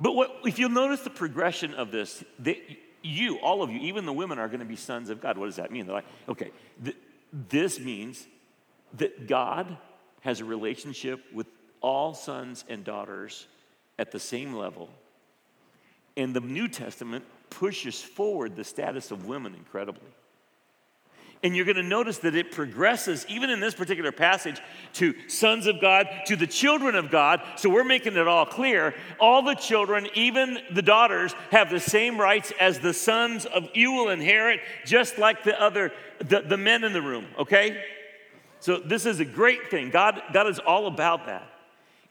But 0.00 0.14
what, 0.14 0.34
if 0.44 0.58
you'll 0.58 0.70
notice 0.70 1.00
the 1.00 1.10
progression 1.10 1.74
of 1.74 1.90
this, 1.90 2.24
they, 2.38 2.78
you, 3.02 3.38
all 3.38 3.62
of 3.62 3.70
you, 3.70 3.80
even 3.80 4.06
the 4.06 4.12
women, 4.12 4.38
are 4.38 4.48
going 4.48 4.60
to 4.60 4.66
be 4.66 4.76
sons 4.76 5.10
of 5.10 5.20
God. 5.20 5.36
What 5.36 5.46
does 5.46 5.56
that 5.56 5.70
mean? 5.70 5.86
They're 5.86 5.96
like, 5.96 6.06
okay, 6.28 6.50
th- 6.82 6.96
this 7.48 7.78
means 7.78 8.26
that 8.94 9.28
God 9.28 9.76
has 10.22 10.40
a 10.40 10.44
relationship 10.44 11.20
with 11.32 11.46
all 11.80 12.14
sons 12.14 12.64
and 12.68 12.84
daughters 12.84 13.46
at 13.98 14.10
the 14.10 14.18
same 14.18 14.54
level. 14.54 14.88
And 16.16 16.34
the 16.34 16.40
New 16.40 16.68
Testament 16.68 17.24
pushes 17.50 18.02
forward 18.02 18.56
the 18.56 18.64
status 18.64 19.10
of 19.10 19.26
women 19.26 19.54
incredibly. 19.54 20.08
And 21.42 21.56
you're 21.56 21.64
going 21.64 21.76
to 21.76 21.82
notice 21.82 22.18
that 22.18 22.34
it 22.34 22.52
progresses, 22.52 23.24
even 23.28 23.48
in 23.48 23.60
this 23.60 23.74
particular 23.74 24.12
passage, 24.12 24.60
to 24.94 25.14
sons 25.26 25.66
of 25.66 25.80
God, 25.80 26.06
to 26.26 26.36
the 26.36 26.46
children 26.46 26.94
of 26.94 27.10
God. 27.10 27.40
So 27.56 27.70
we're 27.70 27.82
making 27.82 28.16
it 28.16 28.28
all 28.28 28.44
clear. 28.44 28.94
All 29.18 29.40
the 29.40 29.54
children, 29.54 30.08
even 30.14 30.58
the 30.70 30.82
daughters, 30.82 31.34
have 31.50 31.70
the 31.70 31.80
same 31.80 32.20
rights 32.20 32.52
as 32.60 32.78
the 32.78 32.92
sons 32.92 33.46
of 33.46 33.68
you 33.72 33.92
will 33.92 34.10
inherit, 34.10 34.60
just 34.84 35.16
like 35.16 35.42
the 35.42 35.58
other, 35.58 35.92
the, 36.18 36.42
the 36.42 36.58
men 36.58 36.84
in 36.84 36.92
the 36.92 37.02
room, 37.02 37.26
okay? 37.38 37.82
So 38.60 38.76
this 38.78 39.06
is 39.06 39.20
a 39.20 39.24
great 39.24 39.70
thing. 39.70 39.88
God, 39.88 40.20
God 40.34 40.46
is 40.46 40.58
all 40.58 40.86
about 40.86 41.24
that. 41.24 41.50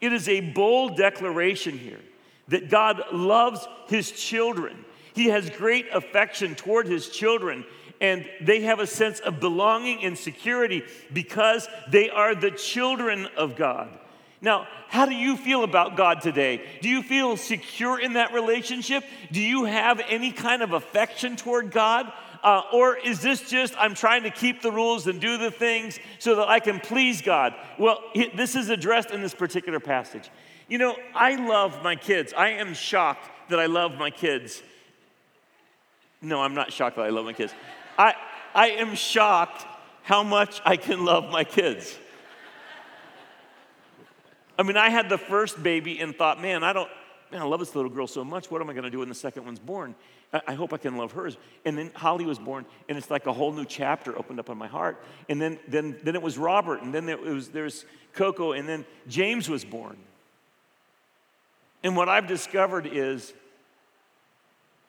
It 0.00 0.12
is 0.12 0.28
a 0.28 0.40
bold 0.40 0.96
declaration 0.96 1.78
here 1.78 2.00
that 2.48 2.68
God 2.68 3.00
loves 3.12 3.64
his 3.86 4.10
children 4.10 4.84
he 5.14 5.26
has 5.26 5.50
great 5.50 5.86
affection 5.92 6.54
toward 6.54 6.86
his 6.86 7.08
children, 7.08 7.64
and 8.00 8.28
they 8.40 8.62
have 8.62 8.80
a 8.80 8.86
sense 8.86 9.20
of 9.20 9.40
belonging 9.40 10.02
and 10.04 10.16
security 10.16 10.82
because 11.12 11.68
they 11.88 12.08
are 12.08 12.34
the 12.34 12.50
children 12.50 13.26
of 13.36 13.56
God. 13.56 13.88
Now, 14.42 14.66
how 14.88 15.04
do 15.04 15.14
you 15.14 15.36
feel 15.36 15.64
about 15.64 15.96
God 15.96 16.22
today? 16.22 16.62
Do 16.80 16.88
you 16.88 17.02
feel 17.02 17.36
secure 17.36 18.00
in 18.00 18.14
that 18.14 18.32
relationship? 18.32 19.04
Do 19.30 19.40
you 19.40 19.64
have 19.64 20.00
any 20.08 20.32
kind 20.32 20.62
of 20.62 20.72
affection 20.72 21.36
toward 21.36 21.70
God? 21.70 22.10
Uh, 22.42 22.62
or 22.72 22.96
is 22.96 23.20
this 23.20 23.50
just, 23.50 23.74
I'm 23.76 23.94
trying 23.94 24.22
to 24.22 24.30
keep 24.30 24.62
the 24.62 24.72
rules 24.72 25.06
and 25.06 25.20
do 25.20 25.36
the 25.36 25.50
things 25.50 26.00
so 26.18 26.36
that 26.36 26.48
I 26.48 26.58
can 26.58 26.80
please 26.80 27.20
God? 27.20 27.54
Well, 27.78 28.02
this 28.34 28.56
is 28.56 28.70
addressed 28.70 29.10
in 29.10 29.20
this 29.20 29.34
particular 29.34 29.78
passage. 29.78 30.30
You 30.68 30.78
know, 30.78 30.96
I 31.14 31.34
love 31.34 31.82
my 31.82 31.96
kids. 31.96 32.32
I 32.32 32.50
am 32.50 32.72
shocked 32.72 33.28
that 33.50 33.60
I 33.60 33.66
love 33.66 33.98
my 33.98 34.08
kids. 34.10 34.62
No, 36.22 36.40
I'm 36.40 36.54
not 36.54 36.72
shocked 36.72 36.96
that 36.96 37.04
I 37.04 37.10
love 37.10 37.26
my 37.26 37.32
kids. 37.34 37.52
I, 38.00 38.14
I 38.54 38.68
am 38.70 38.94
shocked 38.94 39.66
how 40.02 40.22
much 40.22 40.62
I 40.64 40.78
can 40.78 41.04
love 41.04 41.30
my 41.30 41.44
kids. 41.44 41.98
I 44.58 44.62
mean, 44.62 44.78
I 44.78 44.88
had 44.88 45.10
the 45.10 45.18
first 45.18 45.62
baby 45.62 46.00
and 46.00 46.16
thought, 46.16 46.40
man, 46.40 46.64
I 46.64 46.72
don't, 46.72 46.88
man, 47.30 47.42
I 47.42 47.44
love 47.44 47.60
this 47.60 47.74
little 47.74 47.90
girl 47.90 48.06
so 48.06 48.24
much. 48.24 48.50
What 48.50 48.62
am 48.62 48.70
I 48.70 48.72
going 48.72 48.84
to 48.84 48.90
do 48.90 49.00
when 49.00 49.10
the 49.10 49.14
second 49.14 49.44
one's 49.44 49.58
born? 49.58 49.94
I, 50.32 50.40
I 50.48 50.54
hope 50.54 50.72
I 50.72 50.78
can 50.78 50.96
love 50.96 51.12
hers. 51.12 51.36
And 51.66 51.76
then 51.76 51.90
Holly 51.94 52.24
was 52.24 52.38
born, 52.38 52.64
and 52.88 52.96
it's 52.96 53.10
like 53.10 53.26
a 53.26 53.34
whole 53.34 53.52
new 53.52 53.66
chapter 53.66 54.16
opened 54.18 54.40
up 54.40 54.48
in 54.48 54.56
my 54.56 54.66
heart. 54.66 55.04
And 55.28 55.40
then, 55.40 55.58
then, 55.68 55.98
then 56.02 56.14
it 56.14 56.22
was 56.22 56.38
Robert, 56.38 56.80
and 56.80 56.94
then 56.94 57.04
there 57.04 57.18
was 57.18 57.50
there's 57.50 57.84
Coco, 58.14 58.52
and 58.52 58.66
then 58.66 58.86
James 59.08 59.46
was 59.50 59.62
born. 59.62 59.98
And 61.82 61.94
what 61.96 62.08
I've 62.08 62.26
discovered 62.26 62.86
is 62.90 63.34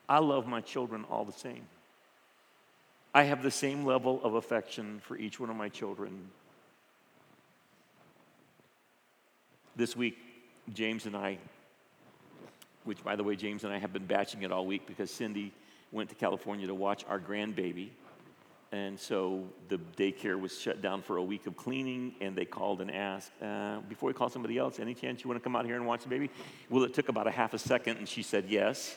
I 0.08 0.20
love 0.20 0.48
my 0.48 0.62
children 0.62 1.04
all 1.10 1.26
the 1.26 1.34
same. 1.34 1.68
I 3.14 3.24
have 3.24 3.44
the 3.44 3.52
same 3.52 3.86
level 3.86 4.22
of 4.24 4.36
affection 4.36 5.02
for 5.06 5.18
each 5.18 5.40
one 5.40 5.50
of 5.50 5.56
my 5.56 5.68
children. 5.68 6.30
This 9.76 9.96
week, 9.96 10.18
James 10.74 11.06
and 11.06 11.16
I, 11.16 11.38
which 12.86 13.04
by 13.04 13.18
the 13.18 13.24
way, 13.24 13.36
James 13.36 13.66
and 13.66 13.74
I 13.74 13.80
have 13.80 13.92
been 13.92 14.06
batching 14.06 14.44
it 14.44 14.52
all 14.52 14.66
week 14.66 14.88
because 14.88 15.12
Cindy 15.12 15.52
went 15.92 16.10
to 16.10 16.16
California 16.16 16.68
to 16.68 16.74
watch 16.74 17.04
our 17.10 17.20
grandbaby. 17.20 17.90
And 18.72 18.98
so 18.98 19.44
the 19.68 19.78
daycare 19.98 20.40
was 20.40 20.58
shut 20.58 20.82
down 20.82 21.02
for 21.02 21.18
a 21.18 21.24
week 21.24 21.46
of 21.46 21.58
cleaning, 21.58 22.16
and 22.22 22.34
they 22.38 22.46
called 22.46 22.80
and 22.80 22.90
asked, 22.90 23.32
uh, 23.42 23.80
before 23.90 24.08
we 24.08 24.14
call 24.14 24.30
somebody 24.30 24.58
else, 24.58 24.80
any 24.80 24.94
chance 24.94 25.22
you 25.22 25.30
want 25.30 25.42
to 25.42 25.44
come 25.44 25.58
out 25.58 25.66
here 25.66 25.76
and 25.76 25.86
watch 25.86 26.04
the 26.04 26.10
baby? 26.10 26.30
Well, 26.70 26.86
it 26.86 26.94
took 26.94 27.10
about 27.10 27.28
a 27.28 27.32
half 27.32 27.54
a 27.54 27.60
second, 27.60 27.98
and 27.98 28.08
she 28.08 28.24
said 28.24 28.46
yes. 28.48 28.96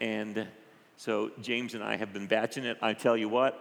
And 0.00 0.46
so 0.96 1.30
James 1.40 1.74
and 1.74 1.82
I 1.82 1.96
have 1.96 2.12
been 2.12 2.26
batching 2.26 2.64
it. 2.64 2.78
I 2.80 2.92
tell 2.92 3.16
you 3.16 3.28
what, 3.28 3.58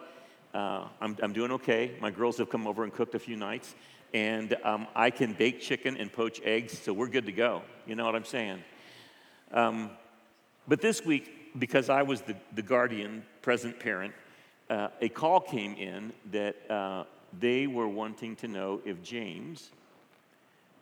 uh, 0.53 0.87
I'm, 1.01 1.17
I'm 1.21 1.33
doing 1.33 1.51
okay. 1.53 1.95
My 1.99 2.11
girls 2.11 2.37
have 2.37 2.49
come 2.49 2.67
over 2.67 2.83
and 2.83 2.93
cooked 2.93 3.15
a 3.15 3.19
few 3.19 3.35
nights, 3.35 3.75
and 4.13 4.55
um, 4.63 4.87
I 4.95 5.09
can 5.09 5.33
bake 5.33 5.61
chicken 5.61 5.97
and 5.97 6.11
poach 6.11 6.41
eggs, 6.43 6.77
so 6.77 6.93
we're 6.93 7.07
good 7.07 7.25
to 7.25 7.31
go. 7.31 7.63
You 7.87 7.95
know 7.95 8.05
what 8.05 8.15
I'm 8.15 8.25
saying? 8.25 8.63
Um, 9.51 9.91
but 10.67 10.81
this 10.81 11.05
week, 11.05 11.59
because 11.59 11.89
I 11.89 12.03
was 12.03 12.21
the, 12.21 12.35
the 12.53 12.61
guardian, 12.61 13.23
present 13.41 13.79
parent, 13.79 14.13
uh, 14.69 14.89
a 15.01 15.09
call 15.09 15.39
came 15.39 15.75
in 15.75 16.13
that 16.31 16.55
uh, 16.69 17.03
they 17.39 17.67
were 17.67 17.87
wanting 17.87 18.35
to 18.37 18.47
know 18.47 18.81
if 18.85 19.03
James 19.03 19.71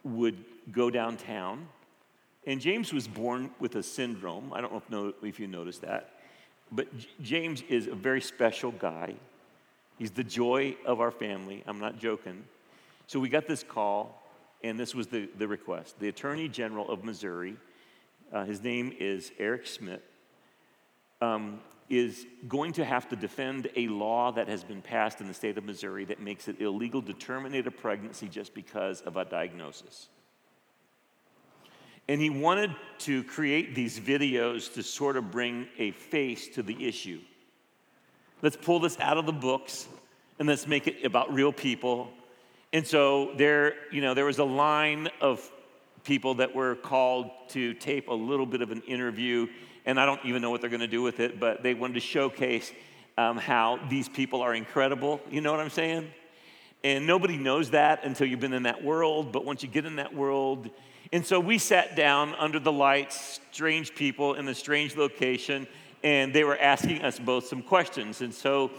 would 0.04 0.44
go 0.72 0.90
downtown 0.90 1.68
and 2.46 2.60
James 2.60 2.92
was 2.92 3.08
born 3.08 3.52
with 3.60 3.76
a 3.76 3.84
syndrome. 3.84 4.52
I 4.54 4.62
don't 4.62 4.90
know 4.90 5.14
if, 5.22 5.40
you 5.40 5.48
noticed 5.48 5.82
that. 5.82 6.21
But 6.72 6.88
James 7.22 7.64
is 7.64 7.88
a 7.88 7.96
very 7.96 8.22
special 8.22 8.72
guy. 8.72 9.16
He's 9.98 10.12
the 10.12 10.24
joy 10.24 10.76
of 10.86 11.02
our 11.02 11.12
family. 11.12 11.64
I'm 11.68 11.80
not 11.80 12.00
joking. 12.00 12.44
So 13.08 13.20
we 13.20 13.30
got 13.30 13.46
this 13.46 13.62
call, 13.62 14.24
and 14.64 14.80
this 14.80 14.96
was 14.96 15.08
the, 15.08 15.28
the 15.38 15.48
request. 15.48 16.00
The 16.00 16.08
Attorney 16.08 16.48
General 16.48 16.90
of 16.90 17.04
Missouri, 17.04 17.58
uh, 18.32 18.46
his 18.46 18.64
name 18.64 18.96
is 19.00 19.32
Eric 19.38 19.66
Schmitt, 19.66 20.04
um, 21.22 21.60
is 21.90 22.26
going 22.48 22.72
to 22.72 22.86
have 22.86 23.10
to 23.10 23.18
defend 23.18 23.70
a 23.76 23.88
law 23.90 24.32
that 24.32 24.48
has 24.48 24.64
been 24.64 24.82
passed 24.82 25.20
in 25.20 25.28
the 25.28 25.34
state 25.34 25.58
of 25.58 25.66
Missouri 25.66 26.06
that 26.06 26.22
makes 26.22 26.48
it 26.48 26.62
illegal 26.62 27.02
to 27.02 27.14
terminate 27.14 27.68
a 27.68 27.72
pregnancy 27.72 28.30
just 28.30 28.54
because 28.54 29.02
of 29.02 29.18
a 29.18 29.26
diagnosis. 29.26 30.08
And 32.12 32.20
he 32.20 32.30
wanted 32.30 32.76
to 33.00 33.24
create 33.24 33.74
these 33.74 33.98
videos 33.98 34.74
to 34.74 34.84
sort 34.84 35.16
of 35.16 35.32
bring 35.32 35.70
a 35.78 35.92
face 35.92 36.50
to 36.50 36.62
the 36.62 36.86
issue. 36.86 37.22
Let's 38.42 38.58
pull 38.58 38.82
this 38.82 39.00
out 39.00 39.18
of 39.18 39.26
the 39.26 39.32
books 39.32 39.88
and 40.38 40.46
let's 40.46 40.68
make 40.68 40.88
it 40.88 41.06
about 41.06 41.34
real 41.34 41.54
people. 41.54 42.12
And 42.74 42.86
so 42.86 43.32
there, 43.38 43.76
you 43.94 44.02
know, 44.02 44.14
there 44.14 44.26
was 44.26 44.40
a 44.40 44.44
line 44.44 45.08
of 45.22 45.50
people 46.04 46.34
that 46.36 46.54
were 46.54 46.76
called 46.76 47.32
to 47.52 47.76
tape 47.76 48.10
a 48.10 48.14
little 48.14 48.46
bit 48.46 48.62
of 48.62 48.72
an 48.72 48.82
interview, 48.82 49.48
and 49.86 49.98
I 49.98 50.06
don't 50.06 50.20
even 50.26 50.42
know 50.42 50.52
what 50.52 50.60
they're 50.60 50.70
going 50.70 50.82
to 50.82 50.88
do 50.88 51.02
with 51.02 51.22
it, 51.22 51.40
but 51.40 51.64
they 51.64 51.74
wanted 51.74 51.94
to 51.94 52.02
showcase 52.02 52.74
um, 53.18 53.38
how 53.38 53.80
these 53.90 54.10
people 54.10 54.42
are 54.42 54.54
incredible. 54.54 55.22
You 55.32 55.40
know 55.40 55.52
what 55.52 55.62
I'm 55.62 55.70
saying? 55.70 56.12
And 56.84 57.08
nobody 57.08 57.38
knows 57.38 57.70
that 57.70 58.04
until 58.04 58.28
you've 58.28 58.42
been 58.42 58.52
in 58.52 58.64
that 58.64 58.84
world, 58.84 59.32
but 59.32 59.46
once 59.46 59.64
you 59.64 59.70
get 59.70 59.86
in 59.86 59.96
that 59.96 60.14
world, 60.14 60.70
and 61.12 61.26
so 61.26 61.40
we 61.40 61.58
sat 61.58 61.96
down 61.96 62.36
under 62.36 62.60
the 62.60 62.72
lights, 62.72 63.42
strange 63.52 63.94
people 63.96 64.36
in 64.36 64.48
a 64.48 64.56
strange 64.56 64.96
location, 64.96 65.68
and 66.04 66.34
they 66.34 66.44
were 66.44 66.58
asking 66.58 67.02
us 67.02 67.20
both 67.20 67.48
some 67.48 67.62
questions. 67.62 68.22
And 68.22 68.34
so 68.34 68.72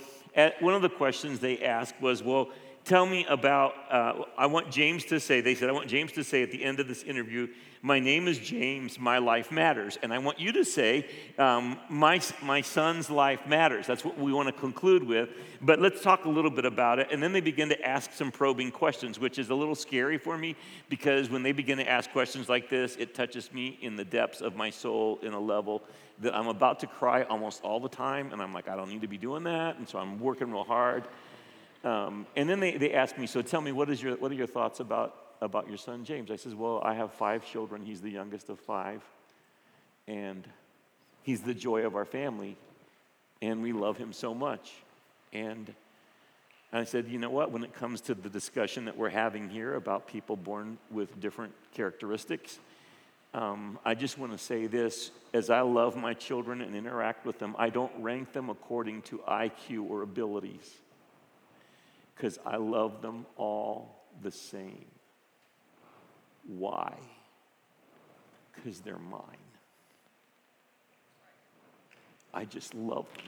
one 0.60 0.74
of 0.74 0.82
the 0.82 0.88
questions 0.88 1.40
they 1.40 1.62
asked 1.62 2.00
was, 2.00 2.22
Well, 2.22 2.48
tell 2.84 3.04
me 3.04 3.26
about, 3.28 3.74
uh, 3.90 4.24
I 4.38 4.46
want 4.46 4.70
James 4.70 5.04
to 5.06 5.20
say, 5.20 5.40
they 5.40 5.54
said, 5.54 5.68
I 5.68 5.72
want 5.72 5.88
James 5.88 6.12
to 6.12 6.24
say 6.24 6.42
at 6.42 6.50
the 6.50 6.64
end 6.64 6.80
of 6.80 6.88
this 6.88 7.02
interview, 7.02 7.48
my 7.84 7.98
name 7.98 8.28
is 8.28 8.38
James, 8.38 8.96
my 9.00 9.18
life 9.18 9.50
matters. 9.50 9.98
And 10.04 10.12
I 10.12 10.18
want 10.18 10.38
you 10.38 10.52
to 10.52 10.64
say, 10.64 11.04
um, 11.36 11.80
my, 11.88 12.20
my 12.40 12.60
son's 12.60 13.10
life 13.10 13.44
matters. 13.44 13.88
That's 13.88 14.04
what 14.04 14.16
we 14.16 14.32
want 14.32 14.46
to 14.46 14.52
conclude 14.52 15.02
with. 15.02 15.30
But 15.60 15.80
let's 15.80 16.00
talk 16.00 16.24
a 16.24 16.28
little 16.28 16.50
bit 16.50 16.64
about 16.64 17.00
it. 17.00 17.08
And 17.10 17.20
then 17.20 17.32
they 17.32 17.40
begin 17.40 17.68
to 17.70 17.84
ask 17.84 18.12
some 18.12 18.30
probing 18.30 18.70
questions, 18.70 19.18
which 19.18 19.36
is 19.36 19.50
a 19.50 19.54
little 19.54 19.74
scary 19.74 20.16
for 20.16 20.38
me 20.38 20.54
because 20.88 21.28
when 21.28 21.42
they 21.42 21.50
begin 21.50 21.78
to 21.78 21.88
ask 21.88 22.08
questions 22.12 22.48
like 22.48 22.68
this, 22.68 22.94
it 22.96 23.16
touches 23.16 23.52
me 23.52 23.78
in 23.82 23.96
the 23.96 24.04
depths 24.04 24.42
of 24.42 24.54
my 24.54 24.70
soul 24.70 25.18
in 25.22 25.32
a 25.32 25.40
level 25.40 25.82
that 26.20 26.36
I'm 26.36 26.46
about 26.46 26.78
to 26.80 26.86
cry 26.86 27.24
almost 27.24 27.64
all 27.64 27.80
the 27.80 27.88
time. 27.88 28.32
And 28.32 28.40
I'm 28.40 28.54
like, 28.54 28.68
I 28.68 28.76
don't 28.76 28.90
need 28.90 29.02
to 29.02 29.08
be 29.08 29.18
doing 29.18 29.42
that. 29.42 29.78
And 29.78 29.88
so 29.88 29.98
I'm 29.98 30.20
working 30.20 30.52
real 30.52 30.62
hard. 30.62 31.08
Um, 31.82 32.28
and 32.36 32.48
then 32.48 32.60
they, 32.60 32.76
they 32.76 32.92
ask 32.92 33.18
me, 33.18 33.26
so 33.26 33.42
tell 33.42 33.60
me, 33.60 33.72
what, 33.72 33.90
is 33.90 34.00
your, 34.00 34.14
what 34.18 34.30
are 34.30 34.36
your 34.36 34.46
thoughts 34.46 34.78
about 34.78 35.21
about 35.42 35.68
your 35.68 35.76
son 35.76 36.04
James? 36.04 36.30
I 36.30 36.36
says, 36.36 36.54
Well, 36.54 36.80
I 36.84 36.94
have 36.94 37.12
five 37.12 37.44
children. 37.44 37.84
He's 37.84 38.00
the 38.00 38.10
youngest 38.10 38.48
of 38.48 38.58
five. 38.58 39.02
And 40.08 40.46
he's 41.22 41.42
the 41.42 41.54
joy 41.54 41.84
of 41.84 41.96
our 41.96 42.04
family. 42.04 42.56
And 43.42 43.62
we 43.62 43.72
love 43.72 43.98
him 43.98 44.12
so 44.12 44.34
much. 44.34 44.72
And 45.32 45.72
I 46.72 46.84
said, 46.84 47.08
You 47.08 47.18
know 47.18 47.30
what? 47.30 47.50
When 47.50 47.64
it 47.64 47.74
comes 47.74 48.00
to 48.02 48.14
the 48.14 48.30
discussion 48.30 48.86
that 48.86 48.96
we're 48.96 49.10
having 49.10 49.50
here 49.50 49.74
about 49.74 50.06
people 50.06 50.36
born 50.36 50.78
with 50.90 51.20
different 51.20 51.52
characteristics, 51.74 52.58
um, 53.34 53.78
I 53.84 53.94
just 53.94 54.18
want 54.18 54.32
to 54.32 54.38
say 54.38 54.66
this 54.66 55.10
as 55.32 55.48
I 55.50 55.62
love 55.62 55.96
my 55.96 56.14
children 56.14 56.60
and 56.60 56.76
interact 56.76 57.24
with 57.24 57.38
them, 57.38 57.56
I 57.58 57.70
don't 57.70 57.92
rank 57.98 58.32
them 58.32 58.50
according 58.50 59.02
to 59.02 59.18
IQ 59.28 59.90
or 59.90 60.02
abilities 60.02 60.70
because 62.14 62.38
I 62.44 62.56
love 62.56 63.00
them 63.00 63.26
all 63.36 64.04
the 64.22 64.30
same. 64.30 64.84
Why? 66.46 66.94
Because 68.54 68.80
they're 68.80 68.98
mine. 68.98 69.22
I 72.34 72.44
just 72.44 72.74
love 72.74 73.06
them. 73.14 73.26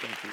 Thank 0.00 0.24
you. 0.24 0.30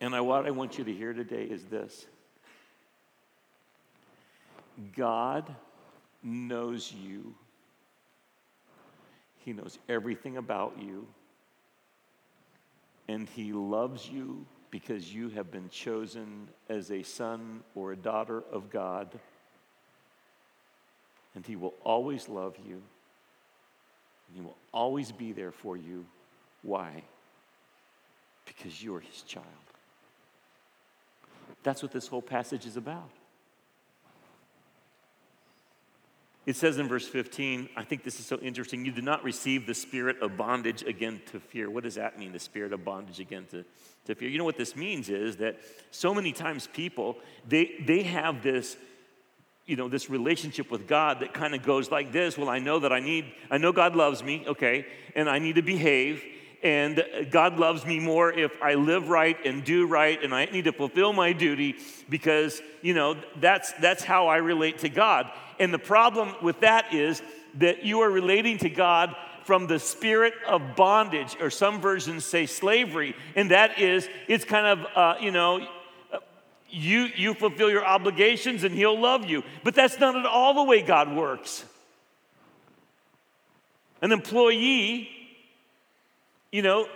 And 0.00 0.14
I, 0.14 0.20
what 0.20 0.46
I 0.46 0.50
want 0.50 0.78
you 0.78 0.84
to 0.84 0.92
hear 0.92 1.12
today 1.12 1.44
is 1.44 1.64
this 1.64 2.06
God 4.96 5.54
knows 6.22 6.92
you, 6.92 7.34
He 9.38 9.52
knows 9.52 9.78
everything 9.88 10.36
about 10.36 10.74
you 10.80 11.06
and 13.08 13.28
He 13.28 13.52
loves 13.52 14.08
you 14.08 14.46
because 14.70 15.12
you 15.12 15.30
have 15.30 15.50
been 15.50 15.68
chosen 15.70 16.48
as 16.68 16.90
a 16.90 17.02
son 17.02 17.60
or 17.74 17.92
a 17.92 17.96
daughter 17.96 18.42
of 18.52 18.70
God. 18.70 19.08
And 21.34 21.44
He 21.46 21.56
will 21.56 21.74
always 21.84 22.28
love 22.28 22.56
you, 22.66 22.74
and 22.74 24.36
He 24.36 24.40
will 24.40 24.56
always 24.72 25.10
be 25.12 25.32
there 25.32 25.52
for 25.52 25.76
you. 25.76 26.04
Why? 26.62 27.02
Because 28.44 28.82
you're 28.82 29.00
His 29.00 29.22
child. 29.22 29.46
That's 31.62 31.82
what 31.82 31.92
this 31.92 32.06
whole 32.06 32.22
passage 32.22 32.66
is 32.66 32.76
about. 32.76 33.10
It 36.48 36.56
says 36.56 36.78
in 36.78 36.88
verse 36.88 37.06
15, 37.06 37.68
I 37.76 37.84
think 37.84 38.04
this 38.04 38.18
is 38.18 38.24
so 38.24 38.38
interesting. 38.38 38.82
You 38.82 38.90
did 38.90 39.04
not 39.04 39.22
receive 39.22 39.66
the 39.66 39.74
spirit 39.74 40.18
of 40.22 40.38
bondage 40.38 40.82
again 40.82 41.20
to 41.30 41.40
fear. 41.40 41.68
What 41.68 41.84
does 41.84 41.96
that 41.96 42.18
mean, 42.18 42.32
the 42.32 42.38
spirit 42.38 42.72
of 42.72 42.86
bondage 42.86 43.20
again 43.20 43.44
to, 43.50 43.66
to 44.06 44.14
fear? 44.14 44.30
You 44.30 44.38
know 44.38 44.46
what 44.46 44.56
this 44.56 44.74
means 44.74 45.10
is 45.10 45.36
that 45.36 45.58
so 45.90 46.14
many 46.14 46.32
times 46.32 46.66
people, 46.72 47.18
they, 47.46 47.74
they 47.86 48.02
have 48.04 48.42
this, 48.42 48.78
you 49.66 49.76
know, 49.76 49.90
this 49.90 50.08
relationship 50.08 50.70
with 50.70 50.88
God 50.88 51.20
that 51.20 51.34
kind 51.34 51.54
of 51.54 51.62
goes 51.62 51.90
like 51.90 52.12
this. 52.12 52.38
Well, 52.38 52.48
I 52.48 52.60
know 52.60 52.78
that 52.78 52.94
I 52.94 53.00
need, 53.00 53.26
I 53.50 53.58
know 53.58 53.70
God 53.70 53.94
loves 53.94 54.22
me, 54.22 54.44
okay, 54.46 54.86
and 55.14 55.28
I 55.28 55.38
need 55.40 55.56
to 55.56 55.62
behave 55.62 56.24
and 56.62 57.04
God 57.30 57.58
loves 57.60 57.86
me 57.86 58.00
more 58.00 58.32
if 58.32 58.50
I 58.60 58.74
live 58.74 59.10
right 59.10 59.36
and 59.44 59.62
do 59.62 59.86
right 59.86 60.20
and 60.20 60.34
I 60.34 60.46
need 60.46 60.64
to 60.64 60.72
fulfill 60.72 61.12
my 61.12 61.32
duty 61.32 61.76
because 62.08 62.60
you 62.82 62.94
know 62.94 63.16
that's 63.36 63.72
that's 63.74 64.02
how 64.02 64.26
I 64.26 64.38
relate 64.38 64.78
to 64.78 64.88
God. 64.88 65.30
And 65.58 65.72
the 65.72 65.78
problem 65.78 66.34
with 66.42 66.60
that 66.60 66.94
is 66.94 67.22
that 67.54 67.84
you 67.84 68.00
are 68.00 68.10
relating 68.10 68.58
to 68.58 68.70
God 68.70 69.14
from 69.44 69.66
the 69.66 69.78
spirit 69.78 70.34
of 70.46 70.76
bondage, 70.76 71.36
or 71.40 71.48
some 71.48 71.80
versions 71.80 72.24
say 72.24 72.44
slavery, 72.44 73.16
and 73.34 73.50
that 73.50 73.78
is, 73.78 74.06
it's 74.26 74.44
kind 74.44 74.66
of, 74.66 74.86
uh, 74.94 75.14
you 75.20 75.30
know, 75.30 75.66
you, 76.68 77.08
you 77.16 77.32
fulfill 77.32 77.70
your 77.70 77.84
obligations 77.84 78.62
and 78.62 78.74
he'll 78.74 79.00
love 79.00 79.24
you. 79.24 79.42
But 79.64 79.74
that's 79.74 79.98
not 79.98 80.16
at 80.16 80.26
all 80.26 80.52
the 80.52 80.64
way 80.64 80.82
God 80.82 81.16
works. 81.16 81.64
An 84.02 84.12
employee, 84.12 85.08
you 86.52 86.60
know, 86.60 86.86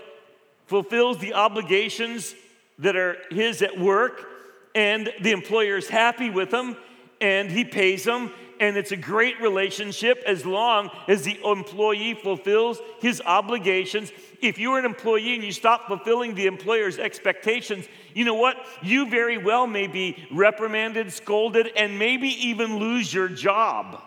fulfills 0.66 1.18
the 1.18 1.32
obligations 1.32 2.34
that 2.78 2.96
are 2.96 3.16
his 3.30 3.62
at 3.62 3.78
work, 3.78 4.26
and 4.74 5.10
the 5.22 5.30
employer 5.30 5.78
is 5.78 5.88
happy 5.88 6.28
with 6.28 6.52
him, 6.52 6.76
and 7.20 7.50
he 7.50 7.64
pays 7.64 8.04
them, 8.04 8.30
and 8.62 8.76
it's 8.76 8.92
a 8.92 8.96
great 8.96 9.40
relationship 9.40 10.22
as 10.24 10.46
long 10.46 10.88
as 11.08 11.24
the 11.24 11.36
employee 11.44 12.14
fulfills 12.14 12.78
his 13.00 13.20
obligations. 13.26 14.12
If 14.40 14.56
you're 14.56 14.78
an 14.78 14.84
employee 14.84 15.34
and 15.34 15.42
you 15.42 15.50
stop 15.50 15.88
fulfilling 15.88 16.36
the 16.36 16.46
employer's 16.46 16.96
expectations, 16.96 17.86
you 18.14 18.24
know 18.24 18.34
what? 18.34 18.56
You 18.80 19.10
very 19.10 19.36
well 19.36 19.66
may 19.66 19.88
be 19.88 20.28
reprimanded, 20.30 21.12
scolded, 21.12 21.72
and 21.76 21.98
maybe 21.98 22.28
even 22.28 22.76
lose 22.76 23.12
your 23.12 23.28
job. 23.28 24.00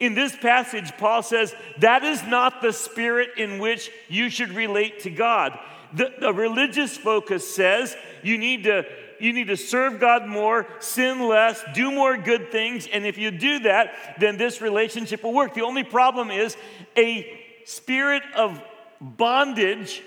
In 0.00 0.14
this 0.14 0.34
passage, 0.34 0.90
Paul 0.96 1.22
says 1.22 1.54
that 1.80 2.04
is 2.04 2.22
not 2.24 2.62
the 2.62 2.72
spirit 2.72 3.32
in 3.36 3.58
which 3.58 3.90
you 4.08 4.30
should 4.30 4.54
relate 4.54 5.00
to 5.00 5.10
God. 5.10 5.58
The, 5.92 6.14
the 6.18 6.32
religious 6.32 6.96
focus 6.96 7.54
says 7.54 7.94
you 8.22 8.38
need 8.38 8.64
to 8.64 8.86
you 9.20 9.32
need 9.32 9.48
to 9.48 9.56
serve 9.56 10.00
God 10.00 10.26
more, 10.26 10.66
sin 10.80 11.26
less, 11.26 11.62
do 11.74 11.90
more 11.90 12.16
good 12.16 12.50
things. 12.50 12.86
And 12.86 13.04
if 13.06 13.18
you 13.18 13.30
do 13.30 13.60
that, 13.60 13.92
then 14.18 14.36
this 14.36 14.60
relationship 14.60 15.22
will 15.22 15.34
work. 15.34 15.54
The 15.54 15.62
only 15.62 15.84
problem 15.84 16.30
is 16.30 16.56
a 16.96 17.40
spirit 17.64 18.22
of 18.34 18.62
bondage 19.00 20.02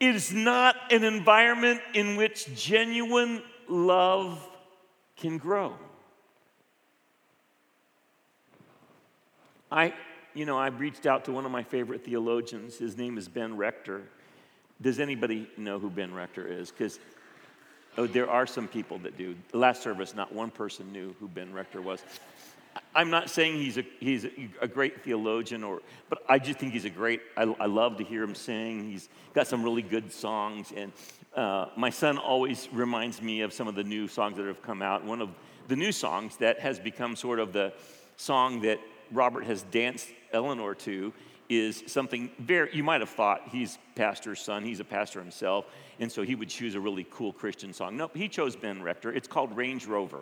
is 0.00 0.32
not 0.32 0.76
an 0.90 1.04
environment 1.04 1.80
in 1.94 2.16
which 2.16 2.54
genuine 2.54 3.42
love 3.68 4.46
can 5.16 5.38
grow. 5.38 5.74
I, 9.70 9.94
you 10.34 10.44
know, 10.44 10.58
I 10.58 10.68
reached 10.68 11.06
out 11.06 11.24
to 11.24 11.32
one 11.32 11.44
of 11.44 11.50
my 11.50 11.62
favorite 11.62 12.04
theologians. 12.04 12.78
His 12.78 12.96
name 12.96 13.18
is 13.18 13.28
Ben 13.28 13.56
Rector. 13.56 14.02
Does 14.80 15.00
anybody 15.00 15.48
know 15.56 15.78
who 15.78 15.90
Ben 15.90 16.12
Rector 16.12 16.46
is? 16.46 16.70
Because 16.70 16.98
Oh, 17.96 18.06
there 18.06 18.28
are 18.28 18.46
some 18.46 18.66
people 18.66 18.98
that 18.98 19.16
do. 19.16 19.36
Last 19.52 19.82
service, 19.82 20.14
not 20.14 20.32
one 20.32 20.50
person 20.50 20.92
knew 20.92 21.14
who 21.20 21.28
Ben 21.28 21.52
Rector 21.52 21.80
was. 21.80 22.02
I'm 22.94 23.08
not 23.08 23.30
saying 23.30 23.54
he's 23.56 23.78
a, 23.78 23.84
he's 24.00 24.26
a 24.60 24.66
great 24.66 25.04
theologian, 25.04 25.62
or, 25.62 25.80
but 26.08 26.22
I 26.28 26.40
just 26.40 26.58
think 26.58 26.72
he's 26.72 26.84
a 26.84 26.90
great, 26.90 27.20
I, 27.36 27.42
I 27.42 27.66
love 27.66 27.98
to 27.98 28.04
hear 28.04 28.22
him 28.22 28.34
sing. 28.34 28.90
He's 28.90 29.08
got 29.32 29.46
some 29.46 29.62
really 29.62 29.82
good 29.82 30.12
songs. 30.12 30.72
And 30.76 30.92
uh, 31.36 31.66
my 31.76 31.90
son 31.90 32.18
always 32.18 32.68
reminds 32.72 33.22
me 33.22 33.42
of 33.42 33.52
some 33.52 33.68
of 33.68 33.76
the 33.76 33.84
new 33.84 34.08
songs 34.08 34.36
that 34.38 34.46
have 34.46 34.62
come 34.62 34.82
out. 34.82 35.04
One 35.04 35.20
of 35.20 35.30
the 35.68 35.76
new 35.76 35.92
songs 35.92 36.36
that 36.38 36.58
has 36.60 36.80
become 36.80 37.14
sort 37.14 37.38
of 37.38 37.52
the 37.52 37.72
song 38.16 38.60
that 38.62 38.80
Robert 39.12 39.44
has 39.44 39.62
danced 39.62 40.08
Eleanor 40.32 40.74
to 40.74 41.12
is 41.48 41.84
something 41.86 42.30
very, 42.38 42.70
you 42.72 42.82
might 42.82 43.00
have 43.00 43.10
thought 43.10 43.48
he's 43.50 43.78
pastor's 43.94 44.40
son, 44.40 44.64
he's 44.64 44.80
a 44.80 44.84
pastor 44.84 45.20
himself, 45.20 45.66
and 46.00 46.10
so 46.10 46.22
he 46.22 46.34
would 46.34 46.48
choose 46.48 46.74
a 46.74 46.80
really 46.80 47.06
cool 47.10 47.32
Christian 47.32 47.72
song. 47.72 47.96
Nope, 47.96 48.16
he 48.16 48.28
chose 48.28 48.56
Ben 48.56 48.82
Rector. 48.82 49.12
It's 49.12 49.28
called 49.28 49.56
Range 49.56 49.84
Rover. 49.86 50.20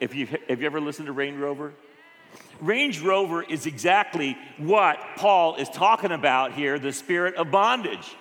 If 0.00 0.14
you, 0.14 0.26
have 0.48 0.60
you 0.60 0.66
ever 0.66 0.80
listened 0.80 1.06
to 1.06 1.12
Range 1.12 1.38
Rover? 1.38 1.72
Range 2.60 3.00
Rover 3.00 3.42
is 3.42 3.66
exactly 3.66 4.36
what 4.58 4.98
Paul 5.16 5.56
is 5.56 5.68
talking 5.68 6.12
about 6.12 6.52
here 6.52 6.78
the 6.78 6.92
spirit 6.92 7.36
of 7.36 7.50
bondage. 7.50 8.16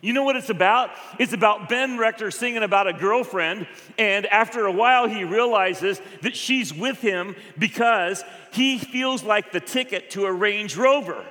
You 0.00 0.12
know 0.12 0.24
what 0.24 0.36
it's 0.36 0.50
about? 0.50 0.90
It's 1.18 1.32
about 1.32 1.70
Ben 1.70 1.96
Rector 1.96 2.30
singing 2.30 2.62
about 2.62 2.86
a 2.86 2.92
girlfriend, 2.92 3.66
and 3.96 4.26
after 4.26 4.66
a 4.66 4.72
while, 4.72 5.08
he 5.08 5.24
realizes 5.24 5.98
that 6.20 6.36
she's 6.36 6.74
with 6.74 7.00
him 7.00 7.34
because 7.58 8.22
he 8.52 8.76
feels 8.76 9.22
like 9.22 9.50
the 9.50 9.60
ticket 9.60 10.10
to 10.10 10.26
a 10.26 10.32
Range 10.32 10.76
Rover. 10.76 11.24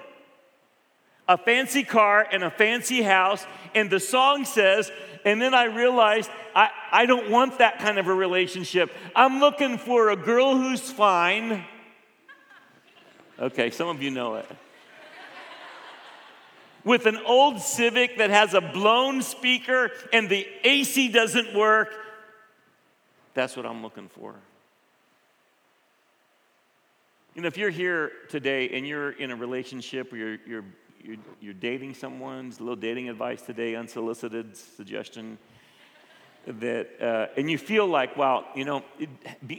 A 1.27 1.37
fancy 1.37 1.83
car 1.83 2.27
and 2.31 2.43
a 2.43 2.51
fancy 2.51 3.01
house, 3.01 3.45
and 3.73 3.89
the 3.89 3.99
song 3.99 4.45
says, 4.45 4.91
and 5.25 5.41
then 5.41 5.53
I 5.53 5.65
realized 5.65 6.29
I, 6.53 6.69
I 6.91 7.05
don't 7.05 7.29
want 7.29 7.59
that 7.59 7.79
kind 7.79 7.97
of 7.97 8.07
a 8.07 8.13
relationship. 8.13 8.91
I'm 9.15 9.39
looking 9.39 9.77
for 9.77 10.09
a 10.09 10.15
girl 10.15 10.57
who's 10.57 10.91
fine. 10.91 11.63
Okay, 13.39 13.71
some 13.71 13.87
of 13.87 14.01
you 14.01 14.11
know 14.11 14.35
it 14.35 14.45
with 16.83 17.05
an 17.05 17.17
old 17.25 17.61
Civic 17.61 18.17
that 18.17 18.29
has 18.29 18.53
a 18.53 18.61
blown 18.61 19.21
speaker 19.21 19.91
and 20.11 20.29
the 20.29 20.45
AC 20.63 21.09
doesn't 21.09 21.53
work. 21.55 21.89
That's 23.33 23.55
what 23.55 23.65
I'm 23.65 23.81
looking 23.81 24.09
for. 24.09 24.35
You 27.35 27.41
know, 27.41 27.47
if 27.47 27.57
you're 27.57 27.71
here 27.71 28.11
today 28.29 28.69
and 28.69 28.87
you're 28.87 29.11
in 29.11 29.31
a 29.31 29.35
relationship 29.35 30.13
or 30.13 30.17
you're, 30.17 30.37
you're, 30.45 30.65
you're, 31.03 31.17
you're 31.41 31.53
dating 31.53 31.93
someone's 31.93 32.59
little 32.59 32.75
dating 32.75 33.09
advice 33.09 33.41
today, 33.41 33.75
unsolicited 33.75 34.55
suggestion, 34.55 35.37
that, 36.45 36.89
uh, 37.01 37.27
and 37.37 37.49
you 37.49 37.57
feel 37.57 37.87
like, 37.87 38.17
wow, 38.17 38.45
you 38.55 38.65
know, 38.65 38.83
it, 38.99 39.09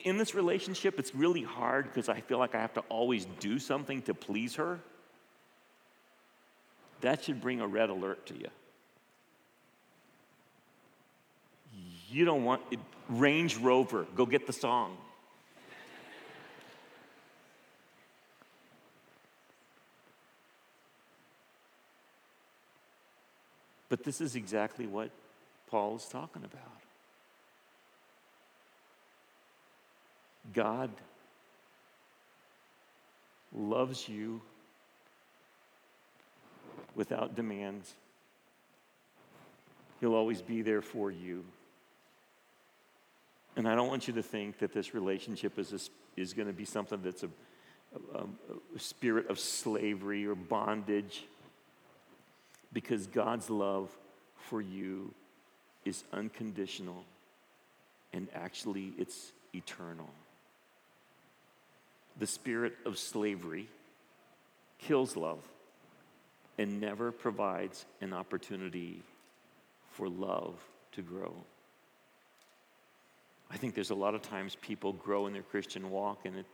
in 0.05 0.19
this 0.19 0.35
relationship, 0.35 0.99
it's 0.99 1.15
really 1.15 1.43
hard 1.43 1.87
because 1.87 2.09
I 2.09 2.21
feel 2.21 2.39
like 2.39 2.55
I 2.55 2.61
have 2.61 2.75
to 2.75 2.81
always 2.89 3.27
do 3.41 3.59
something 3.59 4.03
to 4.03 4.15
please 4.15 4.57
her 4.57 4.81
that 7.05 7.23
should 7.23 7.41
bring 7.43 7.61
a 7.61 7.67
red 7.67 7.91
alert 7.91 8.25
to 8.27 8.35
you. 8.35 8.49
You 12.09 12.25
don't 12.25 12.45
want 12.45 12.63
it, 12.71 12.79
Range 13.11 13.55
Rover, 13.59 14.07
go 14.15 14.25
get 14.25 14.47
the 14.47 14.55
song. 14.55 14.97
But 23.95 24.03
this 24.03 24.21
is 24.21 24.35
exactly 24.35 24.89
what 24.89 25.11
Paul 25.69 25.95
is 25.95 26.07
talking 26.07 26.43
about. 26.43 26.61
God 30.53 30.91
loves 33.57 34.09
you 34.09 34.41
without 36.97 37.37
demands. 37.37 37.95
He'll 40.01 40.17
always 40.17 40.43
be 40.43 40.63
there 40.63 40.83
for 40.83 41.13
you. 41.13 41.45
And 43.55 43.69
I 43.69 43.77
don't 43.77 43.87
want 43.87 44.09
you 44.09 44.15
to 44.15 44.25
think 44.25 44.59
that 44.59 44.73
this 44.73 44.93
relationship 44.93 45.57
is, 45.57 45.89
is 46.17 46.33
going 46.33 46.49
to 46.49 46.53
be 46.53 46.65
something 46.65 47.01
that's 47.01 47.23
a, 47.23 47.31
a, 48.13 48.25
a 48.75 48.79
spirit 48.81 49.31
of 49.31 49.39
slavery 49.39 50.27
or 50.27 50.35
bondage, 50.35 51.27
because 52.75 53.07
God's 53.07 53.49
love 53.49 53.89
for 54.37 54.61
you 54.61 55.15
is 55.87 56.05
unconditional 56.13 57.05
and 58.13 58.29
actually 58.35 58.93
it's 58.99 59.33
eternal. 59.55 60.11
The 62.19 62.27
spirit 62.27 62.75
of 62.85 62.99
slavery 62.99 63.69
kills 64.79 65.17
love 65.17 65.41
and 66.59 66.81
never 66.81 67.11
provides 67.11 67.87
an 68.01 68.13
opportunity 68.13 69.03
for 69.93 70.09
love 70.09 70.55
to 70.93 71.03
grow. 71.03 71.33
I 73.51 73.57
think 73.57 73.75
there's 73.75 73.91
a 73.91 73.95
lot 73.95 74.15
of 74.15 74.23
times 74.23 74.57
people 74.61 74.93
grow 74.93 75.27
in 75.27 75.33
their 75.33 75.43
Christian 75.43 75.91
walk 75.91 76.21
and 76.25 76.37
it, 76.37 76.47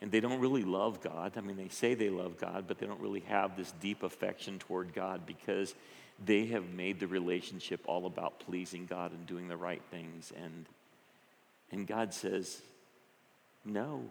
and 0.00 0.10
they 0.12 0.20
don't 0.20 0.40
really 0.40 0.62
love 0.62 1.00
God. 1.00 1.32
I 1.36 1.40
mean, 1.40 1.56
they 1.56 1.68
say 1.68 1.94
they 1.94 2.10
love 2.10 2.38
God, 2.38 2.64
but 2.68 2.78
they 2.78 2.86
don't 2.86 3.00
really 3.00 3.20
have 3.28 3.56
this 3.56 3.72
deep 3.80 4.02
affection 4.02 4.58
toward 4.58 4.92
God 4.92 5.26
because 5.26 5.74
they 6.24 6.46
have 6.46 6.68
made 6.70 7.00
the 7.00 7.06
relationship 7.06 7.80
all 7.86 8.06
about 8.06 8.40
pleasing 8.40 8.86
God 8.86 9.12
and 9.12 9.26
doing 9.26 9.48
the 9.48 9.56
right 9.56 9.82
things. 9.90 10.32
And, 10.36 10.66
and 11.70 11.86
God 11.86 12.12
says, 12.12 12.60
no. 13.64 14.02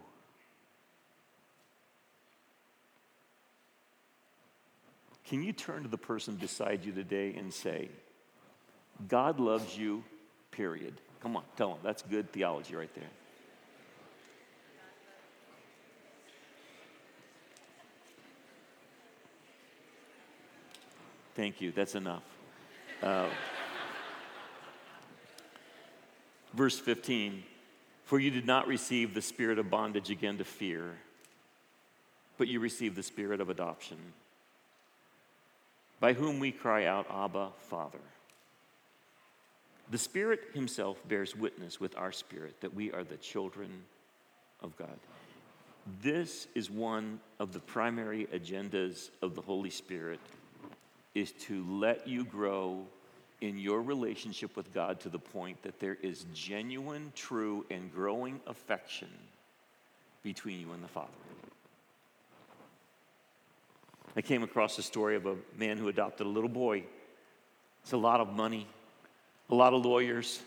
Can 5.27 5.43
you 5.43 5.53
turn 5.53 5.83
to 5.83 5.89
the 5.89 5.97
person 5.97 6.35
beside 6.35 6.85
you 6.85 6.91
today 6.91 7.33
and 7.35 7.51
say, 7.53 7.89
God 9.07 9.39
loves 9.39 9.77
you, 9.77 10.03
period? 10.51 10.93
Come 11.21 11.35
on, 11.35 11.43
tell 11.57 11.69
them. 11.69 11.79
That's 11.83 12.03
good 12.03 12.31
theology 12.31 12.75
right 12.75 12.93
there. 12.93 13.09
Thank 21.35 21.59
you. 21.59 21.71
That's 21.71 21.95
enough. 21.95 22.23
Uh, 23.03 23.27
verse 26.53 26.79
15 26.79 27.43
For 28.05 28.19
you 28.19 28.31
did 28.31 28.45
not 28.45 28.67
receive 28.67 29.13
the 29.13 29.21
spirit 29.21 29.59
of 29.59 29.69
bondage 29.69 30.09
again 30.09 30.37
to 30.37 30.45
fear, 30.45 30.95
but 32.37 32.47
you 32.47 32.59
received 32.59 32.95
the 32.95 33.03
spirit 33.03 33.41
of 33.41 33.49
adoption 33.49 33.97
by 35.99 36.13
whom 36.13 36.39
we 36.39 36.51
cry 36.51 36.85
out, 36.85 37.07
Abba, 37.09 37.49
Father. 37.69 37.99
The 39.91 39.97
Spirit 39.97 40.41
Himself 40.53 40.97
bears 41.07 41.35
witness 41.35 41.79
with 41.79 41.95
our 41.97 42.11
spirit 42.11 42.59
that 42.61 42.73
we 42.73 42.91
are 42.91 43.03
the 43.03 43.17
children 43.17 43.69
of 44.61 44.75
God. 44.77 44.97
This 46.01 46.47
is 46.55 46.71
one 46.71 47.19
of 47.39 47.53
the 47.53 47.59
primary 47.59 48.27
agendas 48.33 49.09
of 49.21 49.35
the 49.35 49.41
Holy 49.41 49.69
Spirit 49.69 50.19
is 51.15 51.31
to 51.31 51.65
let 51.67 52.07
you 52.07 52.25
grow 52.25 52.85
in 53.41 53.57
your 53.57 53.81
relationship 53.81 54.55
with 54.55 54.73
God 54.73 54.99
to 55.01 55.09
the 55.09 55.19
point 55.19 55.61
that 55.63 55.79
there 55.79 55.97
is 56.01 56.25
genuine, 56.33 57.11
true, 57.15 57.65
and 57.69 57.93
growing 57.93 58.39
affection 58.47 59.07
between 60.23 60.59
you 60.59 60.71
and 60.73 60.83
the 60.83 60.87
Father. 60.87 61.11
I 64.15 64.21
came 64.21 64.43
across 64.43 64.77
a 64.77 64.83
story 64.83 65.15
of 65.15 65.25
a 65.25 65.35
man 65.57 65.77
who 65.77 65.89
adopted 65.89 66.25
a 66.25 66.29
little 66.29 66.49
boy. 66.49 66.83
It's 67.83 67.91
a 67.91 67.97
lot 67.97 68.21
of 68.21 68.33
money, 68.33 68.67
a 69.49 69.55
lot 69.55 69.73
of 69.73 69.85
lawyers, 69.85 70.41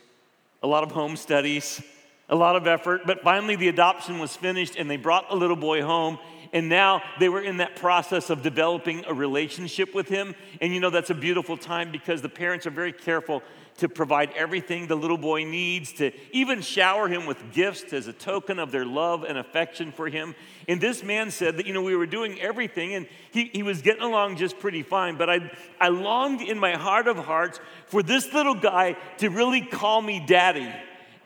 a 0.63 0.67
lot 0.67 0.83
of 0.83 0.91
home 0.91 1.17
studies, 1.17 1.83
a 2.29 2.37
lot 2.37 2.57
of 2.57 2.67
effort, 2.67 3.03
but 3.07 3.23
finally 3.23 3.57
the 3.57 3.69
adoption 3.69 4.19
was 4.19 4.35
finished 4.35 4.77
and 4.77 4.91
they 4.91 4.97
brought 4.97 5.29
the 5.31 5.37
little 5.37 5.57
boy 5.57 5.83
home. 5.83 6.19
And 6.53 6.69
now 6.69 7.03
they 7.21 7.29
were 7.29 7.43
in 7.43 7.59
that 7.59 7.77
process 7.77 8.31
of 8.31 8.43
developing 8.43 9.05
a 9.07 9.15
relationship 9.15 9.95
with 9.95 10.09
him. 10.09 10.35
And 10.61 10.73
you 10.73 10.81
know, 10.81 10.91
that's 10.91 11.11
a 11.11 11.15
beautiful 11.15 11.57
time 11.57 11.93
because 11.93 12.23
the 12.23 12.29
parents 12.29 12.67
are 12.67 12.71
very 12.71 12.93
careful 12.93 13.43
to 13.79 13.89
provide 13.89 14.31
everything 14.33 14.89
the 14.89 14.97
little 14.97 15.19
boy 15.19 15.45
needs, 15.45 15.93
to 15.93 16.11
even 16.33 16.61
shower 16.61 17.09
him 17.09 17.27
with 17.27 17.53
gifts 17.53 17.93
as 17.93 18.09
a 18.09 18.13
token 18.13 18.59
of 18.59 18.73
their 18.73 18.85
love 18.85 19.23
and 19.23 19.39
affection 19.39 19.93
for 19.93 20.09
him. 20.09 20.35
And 20.67 20.81
this 20.81 21.05
man 21.05 21.31
said 21.31 21.57
that, 21.57 21.67
you 21.67 21.73
know, 21.73 21.83
we 21.83 21.95
were 21.95 22.07
doing 22.07 22.41
everything 22.41 22.95
and 22.95 23.07
he, 23.31 23.45
he 23.53 23.63
was 23.63 23.81
getting 23.81 24.03
along 24.03 24.37
just 24.37 24.59
pretty 24.59 24.83
fine. 24.83 25.17
But 25.17 25.31
I, 25.31 25.51
I 25.81 25.89
longed 25.89 26.43
in 26.43 26.59
my 26.59 26.73
heart 26.73 27.07
of 27.07 27.19
hearts 27.19 27.61
for 27.87 28.03
this 28.03 28.33
little 28.33 28.57
guy 28.57 28.97
to 29.19 29.29
really 29.29 29.61
call 29.61 30.03
me 30.03 30.25
daddy. 30.27 30.69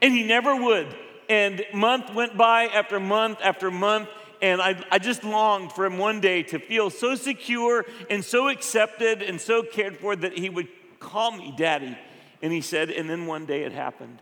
And 0.03 0.13
he 0.13 0.23
never 0.23 0.55
would. 0.55 0.95
And 1.31 1.65
month 1.73 2.13
went 2.13 2.37
by 2.37 2.67
after 2.67 3.01
month 3.01 3.39
after 3.43 3.71
month. 3.71 4.11
And 4.43 4.61
I, 4.61 4.85
I 4.91 4.99
just 4.99 5.23
longed 5.23 5.73
for 5.73 5.87
him 5.87 5.99
one 5.99 6.21
day 6.21 6.43
to 6.43 6.59
feel 6.59 6.91
so 6.91 7.15
secure 7.15 7.87
and 8.11 8.25
so 8.25 8.49
accepted 8.49 9.23
and 9.23 9.41
so 9.41 9.63
cared 9.63 9.97
for 9.97 10.17
that 10.17 10.37
he 10.37 10.51
would 10.51 10.67
call 10.99 11.31
me 11.31 11.55
daddy. 11.57 11.97
And 12.43 12.53
he 12.53 12.61
said, 12.61 12.91
and 12.91 13.09
then 13.09 13.27
one 13.27 13.47
day 13.47 13.63
it 13.63 13.73
happened. 13.73 14.21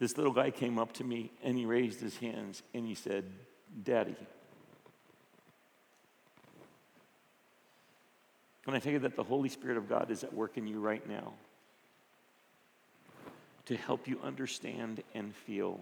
This 0.00 0.16
little 0.16 0.32
guy 0.32 0.50
came 0.50 0.80
up 0.80 0.92
to 0.94 1.04
me 1.04 1.30
and 1.44 1.56
he 1.56 1.64
raised 1.64 2.00
his 2.00 2.16
hands 2.18 2.62
and 2.74 2.84
he 2.84 2.96
said, 2.96 3.24
Daddy. 3.82 4.16
Can 8.64 8.74
I 8.74 8.80
tell 8.80 8.92
you 8.92 8.98
that 8.98 9.14
the 9.14 9.22
Holy 9.22 9.48
Spirit 9.48 9.76
of 9.76 9.88
God 9.88 10.10
is 10.10 10.24
at 10.24 10.34
work 10.34 10.58
in 10.58 10.66
you 10.66 10.80
right 10.80 11.08
now 11.08 11.34
to 13.66 13.76
help 13.76 14.08
you 14.08 14.18
understand 14.24 15.04
and 15.14 15.34
feel 15.34 15.78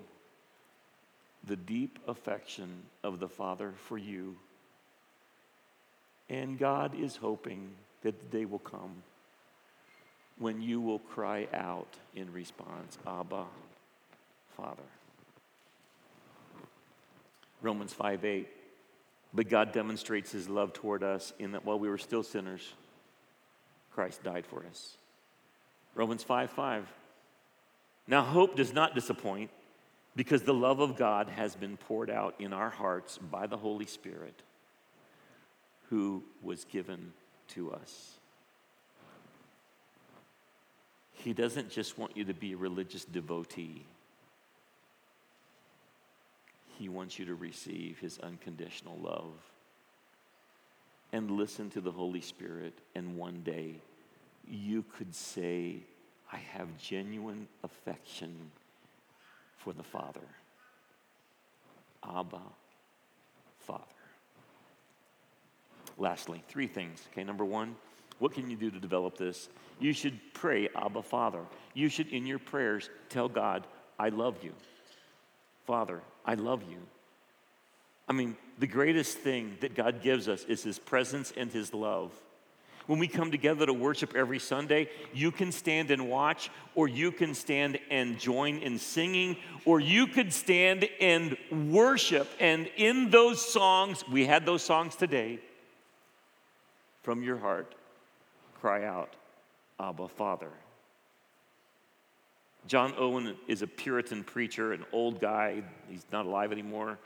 the 1.46 1.57
deep 1.57 1.98
affection 2.07 2.70
of 3.02 3.20
the 3.20 3.28
Father 3.28 3.72
for 3.76 3.98
you? 3.98 4.37
And 6.28 6.59
God 6.59 6.98
is 6.98 7.16
hoping 7.16 7.70
that 8.02 8.18
the 8.18 8.38
day 8.38 8.44
will 8.44 8.59
come 8.59 9.02
when 10.38 10.61
you 10.61 10.80
will 10.80 10.98
cry 10.98 11.46
out 11.52 11.88
in 12.14 12.33
response, 12.33 12.98
Abba, 13.07 13.44
Father. 14.57 14.83
Romans 17.62 17.92
5 17.92 18.24
8. 18.24 18.48
But 19.33 19.48
God 19.48 19.72
demonstrates 19.72 20.30
his 20.30 20.48
love 20.48 20.72
toward 20.72 21.02
us 21.02 21.33
in 21.38 21.52
that 21.52 21.64
while 21.64 21.78
we 21.78 21.88
were 21.88 21.98
still 21.98 22.22
sinners, 22.22 22.72
Christ 23.92 24.22
died 24.22 24.46
for 24.46 24.64
us. 24.70 24.96
Romans 25.94 26.22
5 26.22 26.50
5. 26.50 26.87
Now, 28.07 28.22
hope 28.22 28.54
does 28.54 28.72
not 28.72 28.94
disappoint 28.94 29.50
because 30.16 30.42
the 30.42 30.55
love 30.55 30.81
of 30.81 30.96
God 30.96 31.29
has 31.29 31.57
been 31.57 31.77
poured 31.77 32.11
out 32.11 32.35
in 32.38 32.53
our 32.53 32.70
hearts 32.70 33.18
by 33.18 33.46
the 33.46 33.57
Holy 33.57 33.87
Spirit 33.87 34.42
who 35.90 36.22
was 36.42 36.64
given 36.64 37.12
to 37.48 37.72
us. 37.72 38.14
He 41.12 41.33
doesn't 41.33 41.70
just 41.70 41.98
want 41.98 42.16
you 42.16 42.24
to 42.24 42.35
be 42.35 42.53
a 42.53 42.57
religious 42.57 43.05
devotee. 43.05 43.85
He 46.79 46.88
wants 46.88 47.18
you 47.18 47.24
to 47.27 47.35
receive 47.35 47.98
his 47.98 48.18
unconditional 48.18 48.98
love 48.98 49.33
and 51.12 51.31
listen 51.31 51.70
to 51.70 51.81
the 51.81 51.92
Holy 51.92 52.20
Spirit, 52.20 52.74
and 52.96 53.16
one 53.16 53.42
day 53.44 53.77
you 54.50 54.85
could 54.96 55.14
say, 55.14 55.77
I 56.33 56.38
have 56.38 56.77
genuine 56.77 57.46
affection 57.62 58.50
for 59.64 59.72
the 59.72 59.83
Father. 59.83 60.20
Abba, 62.07 62.40
Father. 63.61 63.83
Lastly, 65.96 66.44
three 66.48 66.66
things. 66.66 67.03
Okay, 67.12 67.24
number 67.24 67.46
one, 67.46 67.74
what 68.18 68.35
can 68.35 68.50
you 68.50 68.57
do 68.57 68.70
to 68.70 68.79
develop 68.79 69.16
this? 69.16 69.48
You 69.81 69.94
should 69.94 70.20
pray, 70.35 70.68
Abba, 70.77 71.03
Father. 71.03 71.40
You 71.72 71.88
should, 71.88 72.09
in 72.09 72.27
your 72.27 72.38
prayers, 72.38 72.90
tell 73.09 73.29
God, 73.29 73.66
I 73.98 74.11
love 74.11 74.37
you. 74.42 74.53
Father, 75.66 76.03
I 76.27 76.35
love 76.35 76.62
you. 76.70 76.79
I 78.07 78.12
mean, 78.12 78.37
the 78.59 78.66
greatest 78.66 79.16
thing 79.16 79.57
that 79.62 79.74
God 79.74 80.03
gives 80.03 80.29
us 80.29 80.44
is 80.44 80.62
His 80.62 80.79
presence 80.79 81.33
and 81.35 81.50
His 81.50 81.72
love. 81.72 82.12
When 82.87 82.99
we 82.99 83.09
come 83.09 83.31
together 83.31 83.64
to 83.64 83.73
worship 83.73 84.14
every 84.14 84.38
Sunday, 84.38 84.88
you 85.14 85.31
can 85.31 85.53
stand 85.53 85.90
and 85.90 86.09
watch, 86.09 86.51
or 86.75 86.87
you 86.87 87.12
can 87.12 87.35
stand 87.35 87.79
and 87.90 88.18
join 88.18 88.59
in 88.59 88.79
singing, 88.79 89.37
or 89.64 89.81
you 89.81 90.07
could 90.07 90.33
stand 90.33 90.88
and 91.01 91.37
worship. 91.51 92.29
And 92.40 92.68
in 92.77 93.11
those 93.11 93.40
songs, 93.44 94.05
we 94.11 94.27
had 94.27 94.44
those 94.44 94.62
songs 94.62 94.97
today, 94.97 95.38
from 97.03 97.23
your 97.23 97.38
heart, 97.38 97.75
cry 98.61 98.85
out, 98.85 99.14
Abba, 99.81 100.09
Father. 100.09 100.51
John 102.66 102.94
Owen 102.99 103.35
is 103.47 103.62
a 103.62 103.66
Puritan 103.66 104.25
preacher, 104.25 104.73
an 104.73 104.85
old 104.92 105.20
guy. 105.20 105.62
He's 105.90 106.05
not 106.12 106.27
alive 106.27 106.53
anymore. 106.53 106.99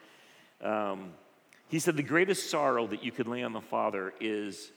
Um, 0.63 1.11
he 1.69 1.79
said 1.79 1.97
the 1.97 2.03
greatest 2.03 2.51
sorrow 2.51 2.87
that 2.87 3.05
you 3.05 3.13
could 3.13 3.29
lay 3.29 3.43
on 3.43 3.53
the 3.53 3.61
Father 3.61 4.15
is 4.21 4.71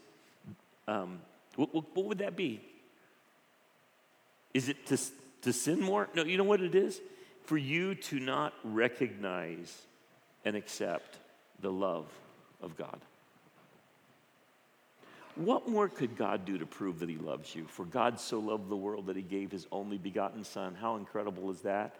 um, 0.87 1.21
what, 1.55 1.73
what, 1.73 1.95
what 1.95 2.05
would 2.05 2.17
that 2.19 2.35
be? 2.35 2.61
Is 4.53 4.69
it 4.69 4.85
to, 4.87 4.97
to 5.43 5.53
sin 5.53 5.79
more? 5.79 6.09
No, 6.13 6.23
you 6.23 6.37
know 6.37 6.43
what 6.43 6.61
it 6.61 6.75
is? 6.75 6.99
For 7.45 7.57
you 7.57 7.95
to 7.95 8.19
not 8.19 8.53
recognize 8.63 9.81
and 10.45 10.55
accept 10.55 11.17
the 11.61 11.71
love 11.71 12.07
of 12.61 12.77
God. 12.77 12.99
What 15.35 15.67
more 15.67 15.87
could 15.87 16.17
God 16.17 16.45
do 16.45 16.57
to 16.57 16.65
prove 16.65 16.99
that 16.99 17.09
He 17.09 17.15
loves 17.15 17.55
you? 17.55 17.65
For 17.65 17.85
God 17.85 18.19
so 18.19 18.39
loved 18.39 18.69
the 18.69 18.75
world 18.75 19.07
that 19.07 19.15
He 19.15 19.21
gave 19.21 19.51
His 19.51 19.65
only 19.71 19.97
begotten 19.97 20.43
Son. 20.43 20.75
How 20.79 20.97
incredible 20.97 21.49
is 21.51 21.61
that? 21.61 21.95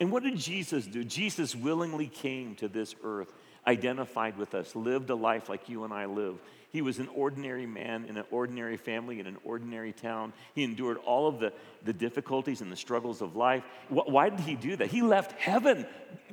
And 0.00 0.10
what 0.10 0.22
did 0.22 0.36
Jesus 0.36 0.86
do? 0.86 1.04
Jesus 1.04 1.54
willingly 1.54 2.06
came 2.06 2.54
to 2.56 2.68
this 2.68 2.94
earth, 3.02 3.32
identified 3.66 4.36
with 4.38 4.54
us, 4.54 4.76
lived 4.76 5.10
a 5.10 5.14
life 5.14 5.48
like 5.48 5.68
you 5.68 5.84
and 5.84 5.92
I 5.92 6.06
live. 6.06 6.38
He 6.70 6.82
was 6.82 6.98
an 6.98 7.08
ordinary 7.08 7.66
man 7.66 8.04
in 8.04 8.16
an 8.16 8.24
ordinary 8.30 8.76
family 8.76 9.18
in 9.18 9.26
an 9.26 9.38
ordinary 9.44 9.92
town. 9.92 10.32
He 10.54 10.62
endured 10.62 10.98
all 10.98 11.26
of 11.26 11.40
the, 11.40 11.52
the 11.84 11.92
difficulties 11.92 12.60
and 12.60 12.70
the 12.70 12.76
struggles 12.76 13.22
of 13.22 13.34
life. 13.34 13.64
Why 13.88 14.28
did 14.28 14.40
he 14.40 14.56
do 14.56 14.76
that? 14.76 14.88
He 14.88 15.02
left 15.02 15.32
heaven. 15.40 15.86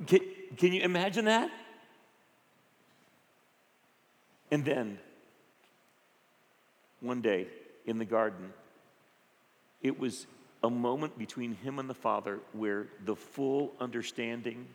Can, 0.08 0.20
can 0.58 0.74
you 0.74 0.82
imagine 0.82 1.26
that? 1.26 1.50
And 4.52 4.66
then, 4.66 5.00
one 7.00 7.22
day 7.22 7.48
in 7.86 7.98
the 7.98 8.06
garden, 8.06 8.54
it 9.82 10.00
was 10.00 10.28
a 10.64 10.70
moment 10.70 11.18
between 11.18 11.56
him 11.56 11.80
and 11.80 11.90
the 11.90 11.96
Father 11.96 12.40
where 12.54 12.88
the 13.06 13.16
full 13.16 13.74
understanding 13.80 14.68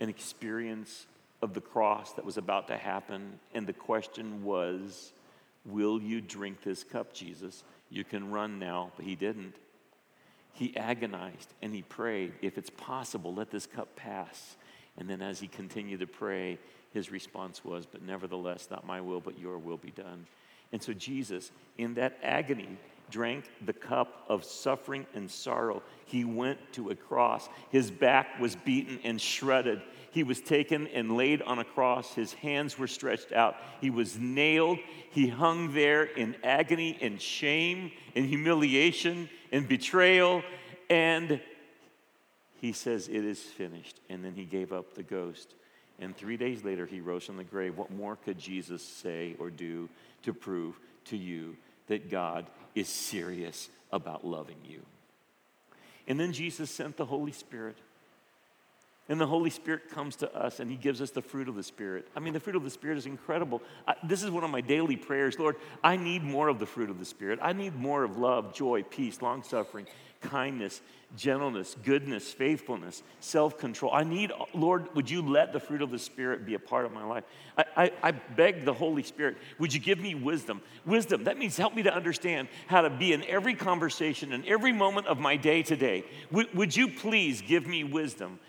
and 0.00 0.10
experience 0.10 1.06
of 1.42 1.54
the 1.54 1.60
cross 1.60 2.12
that 2.12 2.24
was 2.24 2.36
about 2.36 2.68
to 2.68 2.76
happen, 2.76 3.38
and 3.54 3.66
the 3.66 3.72
question 3.72 4.44
was, 4.44 5.12
Will 5.64 6.00
you 6.00 6.20
drink 6.20 6.62
this 6.62 6.84
cup, 6.84 7.12
Jesus? 7.12 7.64
You 7.90 8.04
can 8.04 8.30
run 8.30 8.58
now, 8.58 8.92
but 8.96 9.04
he 9.04 9.16
didn't. 9.16 9.54
He 10.52 10.76
agonized 10.76 11.52
and 11.60 11.74
he 11.74 11.82
prayed, 11.82 12.32
If 12.40 12.56
it's 12.56 12.70
possible, 12.70 13.34
let 13.34 13.50
this 13.50 13.66
cup 13.66 13.94
pass. 13.96 14.56
And 14.96 15.10
then 15.10 15.20
as 15.20 15.40
he 15.40 15.48
continued 15.48 16.00
to 16.00 16.06
pray, 16.06 16.58
his 16.94 17.10
response 17.10 17.64
was, 17.64 17.84
But 17.84 18.02
nevertheless, 18.02 18.68
not 18.70 18.86
my 18.86 19.00
will, 19.00 19.20
but 19.20 19.38
your 19.38 19.58
will 19.58 19.76
be 19.76 19.90
done. 19.90 20.26
And 20.72 20.82
so 20.82 20.92
Jesus, 20.92 21.50
in 21.78 21.94
that 21.94 22.18
agony, 22.22 22.78
drank 23.10 23.44
the 23.64 23.72
cup 23.72 24.24
of 24.28 24.44
suffering 24.44 25.06
and 25.14 25.30
sorrow. 25.30 25.82
He 26.04 26.24
went 26.24 26.58
to 26.74 26.90
a 26.90 26.94
cross. 26.94 27.48
His 27.70 27.90
back 27.90 28.40
was 28.40 28.56
beaten 28.56 28.98
and 29.04 29.20
shredded. 29.20 29.82
He 30.10 30.22
was 30.22 30.40
taken 30.40 30.86
and 30.88 31.16
laid 31.16 31.42
on 31.42 31.58
a 31.58 31.64
cross. 31.64 32.14
His 32.14 32.32
hands 32.34 32.78
were 32.78 32.86
stretched 32.86 33.32
out. 33.32 33.56
He 33.80 33.90
was 33.90 34.18
nailed. 34.18 34.78
He 35.10 35.28
hung 35.28 35.74
there 35.74 36.04
in 36.04 36.36
agony 36.42 36.96
and 37.00 37.20
shame 37.20 37.92
and 38.14 38.24
humiliation 38.26 39.28
and 39.52 39.68
betrayal. 39.68 40.42
And 40.88 41.40
he 42.60 42.72
says, 42.72 43.08
It 43.08 43.24
is 43.24 43.40
finished. 43.40 44.00
And 44.08 44.24
then 44.24 44.34
he 44.34 44.44
gave 44.44 44.72
up 44.72 44.94
the 44.94 45.02
ghost. 45.02 45.54
And 45.98 46.16
three 46.16 46.36
days 46.36 46.64
later, 46.64 46.86
he 46.86 47.00
rose 47.00 47.24
from 47.24 47.36
the 47.36 47.44
grave. 47.44 47.76
What 47.76 47.90
more 47.90 48.16
could 48.16 48.38
Jesus 48.38 48.82
say 48.82 49.34
or 49.38 49.50
do 49.50 49.88
to 50.22 50.32
prove 50.32 50.78
to 51.06 51.16
you 51.16 51.56
that 51.86 52.10
God 52.10 52.46
is 52.76 52.88
serious 52.88 53.68
about 53.90 54.24
loving 54.24 54.58
you? 54.64 54.82
And 56.06 56.20
then 56.20 56.32
Jesus 56.32 56.70
sent 56.70 56.96
the 56.96 57.06
Holy 57.06 57.32
Spirit. 57.32 57.78
And 59.08 59.20
the 59.20 59.26
Holy 59.26 59.50
Spirit 59.50 59.88
comes 59.88 60.16
to 60.16 60.34
us 60.34 60.58
and 60.58 60.68
He 60.68 60.76
gives 60.76 61.00
us 61.00 61.10
the 61.10 61.22
fruit 61.22 61.48
of 61.48 61.54
the 61.54 61.62
Spirit. 61.62 62.08
I 62.16 62.20
mean, 62.20 62.32
the 62.32 62.40
fruit 62.40 62.56
of 62.56 62.64
the 62.64 62.70
Spirit 62.70 62.98
is 62.98 63.06
incredible. 63.06 63.62
I, 63.86 63.94
this 64.02 64.22
is 64.22 64.30
one 64.30 64.42
of 64.42 64.50
my 64.50 64.60
daily 64.60 64.96
prayers. 64.96 65.38
Lord, 65.38 65.56
I 65.84 65.96
need 65.96 66.24
more 66.24 66.48
of 66.48 66.58
the 66.58 66.66
fruit 66.66 66.90
of 66.90 66.98
the 66.98 67.04
Spirit. 67.04 67.38
I 67.40 67.52
need 67.52 67.76
more 67.76 68.02
of 68.02 68.16
love, 68.16 68.52
joy, 68.52 68.82
peace, 68.82 69.22
long 69.22 69.44
suffering, 69.44 69.86
kindness, 70.20 70.80
gentleness, 71.16 71.76
goodness, 71.84 72.32
faithfulness, 72.32 73.04
self 73.20 73.58
control. 73.58 73.92
I 73.94 74.02
need, 74.02 74.32
Lord, 74.54 74.92
would 74.96 75.08
you 75.08 75.22
let 75.22 75.52
the 75.52 75.60
fruit 75.60 75.82
of 75.82 75.90
the 75.90 75.98
Spirit 76.00 76.44
be 76.44 76.54
a 76.54 76.58
part 76.58 76.84
of 76.84 76.92
my 76.92 77.04
life? 77.04 77.24
I, 77.56 77.64
I, 77.76 77.92
I, 78.02 78.10
beg 78.10 78.64
the 78.64 78.72
Holy 78.72 79.04
Spirit, 79.04 79.36
would 79.58 79.72
you 79.72 79.80
give 79.80 80.00
me 80.00 80.16
wisdom? 80.16 80.60
Wisdom, 80.84 81.24
that 81.24 81.38
means 81.38 81.56
help 81.56 81.74
me 81.74 81.84
to 81.84 81.94
understand 81.94 82.48
how 82.66 82.82
to 82.82 82.90
be 82.90 83.12
in 83.12 83.22
every 83.24 83.54
conversation 83.54 84.32
and 84.32 84.44
every 84.46 84.72
moment 84.72 85.06
of 85.06 85.18
my 85.18 85.36
day 85.36 85.62
today. 85.62 86.04
Would, 86.32 86.52
would 86.54 86.76
you 86.76 86.88
please 86.88 87.40
give 87.40 87.66
me 87.66 87.84
wisdom? 87.84 88.40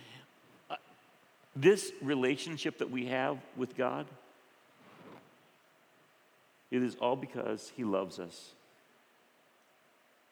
This 1.60 1.91
relationship 2.04 2.78
that 2.78 2.91
we 2.91 3.08
have 3.08 3.39
with 3.56 3.76
God, 3.76 4.06
it 6.70 6.84
is 6.84 6.96
all 6.96 7.15
because 7.15 7.72
He 7.76 7.84
loves 7.84 8.20
us. 8.20 8.54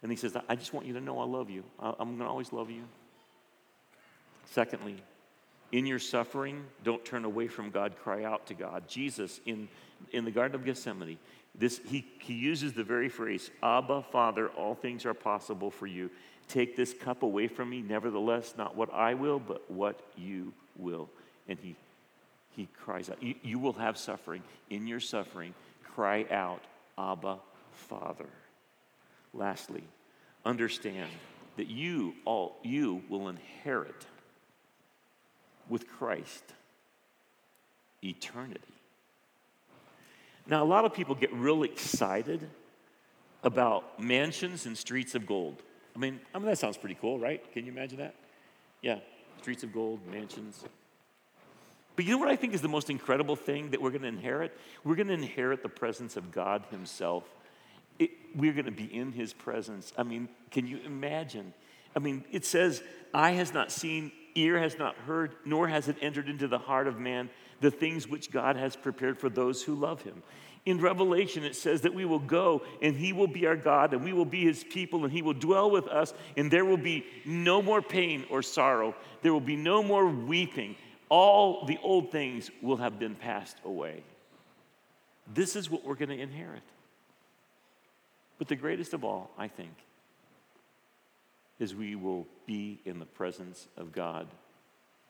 And 0.04 0.12
he 0.12 0.16
says, 0.16 0.38
I 0.48 0.56
just 0.56 0.72
want 0.72 0.86
you 0.86 0.94
to 0.94 1.02
know 1.02 1.18
I 1.18 1.26
love 1.26 1.50
you. 1.50 1.64
I'm 1.80 1.96
going 1.96 2.20
to 2.20 2.26
always 2.26 2.54
love 2.54 2.70
you. 2.70 2.84
Secondly, 4.52 5.02
in 5.72 5.88
your 5.88 5.98
suffering, 5.98 6.64
don't 6.84 7.04
turn 7.04 7.26
away 7.26 7.48
from 7.48 7.72
God, 7.72 7.96
cry 8.04 8.24
out 8.24 8.46
to 8.48 8.54
God. 8.54 8.88
Jesus, 8.88 9.40
in, 9.48 9.68
in 10.12 10.24
the 10.24 10.30
Garden 10.30 10.54
of 10.54 10.64
Gethsemane, 10.64 11.18
this, 11.56 11.82
he, 11.86 12.06
he 12.20 12.36
uses 12.36 12.74
the 12.74 12.84
very 12.84 13.10
phrase, 13.10 13.50
Abba, 13.64 14.04
Father, 14.12 14.50
all 14.50 14.76
things 14.76 15.08
are 15.08 15.16
possible 15.16 15.72
for 15.72 15.88
you. 15.88 16.12
Take 16.48 16.76
this 16.76 16.94
cup 16.94 17.24
away 17.24 17.48
from 17.48 17.72
me, 17.72 17.82
nevertheless, 17.82 18.54
not 18.56 18.76
what 18.76 18.94
I 18.94 19.16
will, 19.16 19.40
but 19.40 19.72
what 19.72 20.00
you 20.16 20.54
will. 20.78 21.10
And 21.48 21.60
he, 21.60 21.76
he 22.52 22.68
cries 22.84 23.10
out, 23.10 23.22
you, 23.22 23.36
you 23.44 23.60
will 23.60 23.74
have 23.74 23.98
suffering. 23.98 24.42
In 24.70 24.88
your 24.88 25.00
suffering, 25.00 25.54
cry 25.84 26.26
out, 26.32 26.62
Abba, 26.98 27.38
Father. 27.72 28.30
Lastly, 29.34 29.84
understand 30.46 31.10
that 31.58 31.68
you 31.68 32.14
all 32.26 32.58
you 32.64 33.02
will 33.10 33.30
inherit 33.30 34.06
with 35.70 35.88
Christ 35.88 36.44
eternity. 38.04 38.62
Now, 40.48 40.64
a 40.64 40.66
lot 40.66 40.86
of 40.86 40.94
people 40.94 41.16
get 41.16 41.34
real 41.34 41.64
excited 41.64 42.48
about 43.44 44.00
mansions 44.00 44.66
and 44.66 44.78
streets 44.78 45.16
of 45.16 45.26
gold. 45.26 45.62
I 45.96 46.00
mean, 46.00 46.20
I 46.34 46.38
mean 46.38 46.48
that 46.48 46.58
sounds 46.58 46.78
pretty 46.78 46.98
cool, 47.00 47.18
right? 47.18 47.42
Can 47.54 47.66
you 47.66 47.72
imagine 47.72 48.00
that? 48.00 48.16
Yeah. 48.82 49.00
Streets 49.40 49.64
of 49.64 49.74
gold, 49.74 50.00
mansions. 50.10 50.64
But 51.96 52.06
you 52.06 52.12
know 52.12 52.18
what 52.18 52.30
I 52.30 52.36
think 52.36 52.54
is 52.54 52.62
the 52.62 52.68
most 52.68 52.90
incredible 52.90 53.36
thing 53.36 53.72
that 53.72 53.82
we're 53.82 53.92
going 53.92 54.02
to 54.02 54.08
inherit? 54.08 54.58
We're 54.84 54.96
going 54.96 55.08
to 55.08 55.14
inherit 55.14 55.64
the 55.64 55.70
presence 55.70 56.18
of 56.18 56.32
God 56.32 56.66
Himself. 56.70 57.24
It, 58.00 58.12
we're 58.36 58.54
going 58.54 58.66
to 58.66 58.72
be 58.72 58.94
in 58.94 59.14
His 59.14 59.34
presence. 59.34 59.94
I 59.98 60.04
mean, 60.04 60.28
can 60.52 60.68
you 60.68 60.80
imagine? 60.86 61.54
I 61.96 62.00
mean, 62.00 62.26
it 62.32 62.46
says, 62.46 62.84
Eye 63.14 63.32
has 63.32 63.54
not 63.54 63.72
seen, 63.72 64.12
ear 64.36 64.60
has 64.60 64.78
not 64.78 64.96
heard, 64.98 65.36
nor 65.46 65.68
has 65.70 65.88
it 65.88 65.96
entered 66.02 66.28
into 66.28 66.48
the 66.48 66.58
heart 66.58 66.88
of 66.88 67.00
man 67.00 67.30
the 67.62 67.72
things 67.72 68.08
which 68.08 68.32
God 68.32 68.58
has 68.58 68.76
prepared 68.76 69.18
for 69.18 69.30
those 69.30 69.64
who 69.64 69.76
love 69.76 70.02
Him. 70.02 70.22
In 70.66 70.82
Revelation, 70.82 71.44
it 71.44 71.56
says 71.56 71.82
that 71.82 71.94
we 71.94 72.06
will 72.06 72.20
go 72.20 72.64
and 72.82 72.96
He 72.96 73.14
will 73.14 73.28
be 73.28 73.46
our 73.46 73.56
God 73.56 73.94
and 73.94 74.04
we 74.04 74.14
will 74.14 74.26
be 74.26 74.44
His 74.44 74.64
people 74.64 75.04
and 75.04 75.14
He 75.14 75.22
will 75.22 75.34
dwell 75.34 75.70
with 75.70 75.88
us 75.88 76.14
and 76.36 76.50
there 76.50 76.66
will 76.66 76.78
be 76.78 77.06
no 77.24 77.62
more 77.62 77.82
pain 77.82 78.26
or 78.30 78.42
sorrow. 78.42 78.96
There 79.22 79.32
will 79.32 79.40
be 79.40 79.56
no 79.56 79.84
more 79.84 80.08
weeping 80.08 80.76
all 81.10 81.66
the 81.66 81.78
old 81.84 82.12
things 82.12 82.50
will 82.62 82.78
have 82.78 83.00
been 83.00 83.16
passed 83.16 83.58
away. 83.64 84.04
This 85.34 85.56
is 85.56 85.70
what 85.70 85.86
we're 85.86 85.96
going 85.96 86.10
to 86.10 86.20
inherit. 86.20 86.64
But 88.38 88.48
the 88.48 88.56
greatest 88.56 88.94
of 88.94 89.04
all, 89.04 89.32
I 89.38 89.48
think, 89.48 89.72
is 91.60 91.74
we 91.74 91.96
will 91.96 92.28
be 92.46 92.80
in 92.86 93.00
the 93.00 93.06
presence 93.06 93.68
of 93.78 93.92
God 93.92 94.28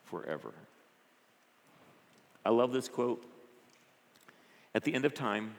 forever. 0.03 0.53
I 2.45 2.49
love 2.49 2.71
this 2.71 2.87
quote. 2.87 3.25
At 4.75 4.83
the 4.83 4.93
end 4.93 5.05
of 5.05 5.13
time, 5.13 5.55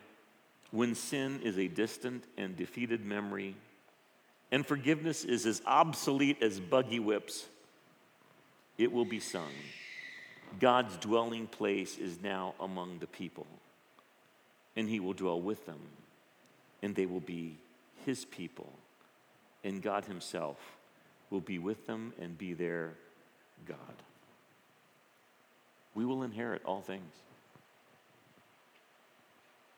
when 0.72 0.94
sin 0.94 1.40
is 1.42 1.56
a 1.58 1.68
distant 1.68 2.24
and 2.36 2.54
defeated 2.54 3.02
memory, 3.02 3.56
and 4.52 4.64
forgiveness 4.64 5.24
is 5.24 5.46
as 5.46 5.62
obsolete 5.64 6.42
as 6.42 6.60
buggy 6.60 7.00
whips, 7.00 7.46
it 8.76 8.92
will 8.92 9.06
be 9.06 9.18
sung. 9.18 9.50
God's 10.60 10.98
dwelling 10.98 11.46
place 11.46 11.96
is 11.96 12.22
now 12.22 12.54
among 12.60 12.98
the 12.98 13.06
people, 13.06 13.46
and 14.76 14.86
he 14.86 15.00
will 15.00 15.14
dwell 15.14 15.40
with 15.40 15.64
them, 15.64 15.80
and 16.82 16.94
they 16.94 17.06
will 17.06 17.20
be 17.20 17.56
his 18.04 18.26
people, 18.26 18.70
and 19.64 19.82
God 19.82 20.04
himself 20.04 20.58
will 21.30 21.40
be 21.40 21.58
with 21.58 21.86
them 21.86 22.12
and 22.20 22.36
be 22.36 22.52
their 22.52 22.92
God. 23.66 23.78
We 25.94 26.04
will 26.04 26.22
inherit 26.22 26.60
all 26.66 26.82
things. 26.82 27.14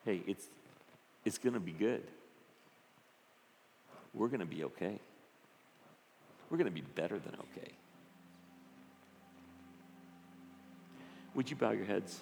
Hey, 0.09 0.23
it's, 0.25 0.47
it's 1.23 1.37
going 1.37 1.53
to 1.53 1.59
be 1.59 1.71
good. 1.71 2.01
We're 4.15 4.27
going 4.27 4.39
to 4.39 4.45
be 4.47 4.63
okay. 4.63 4.97
We're 6.49 6.57
going 6.57 6.65
to 6.65 6.73
be 6.73 6.81
better 6.81 7.19
than 7.19 7.35
okay. 7.35 7.69
Would 11.35 11.51
you 11.51 11.55
bow 11.55 11.69
your 11.69 11.85
heads? 11.85 12.21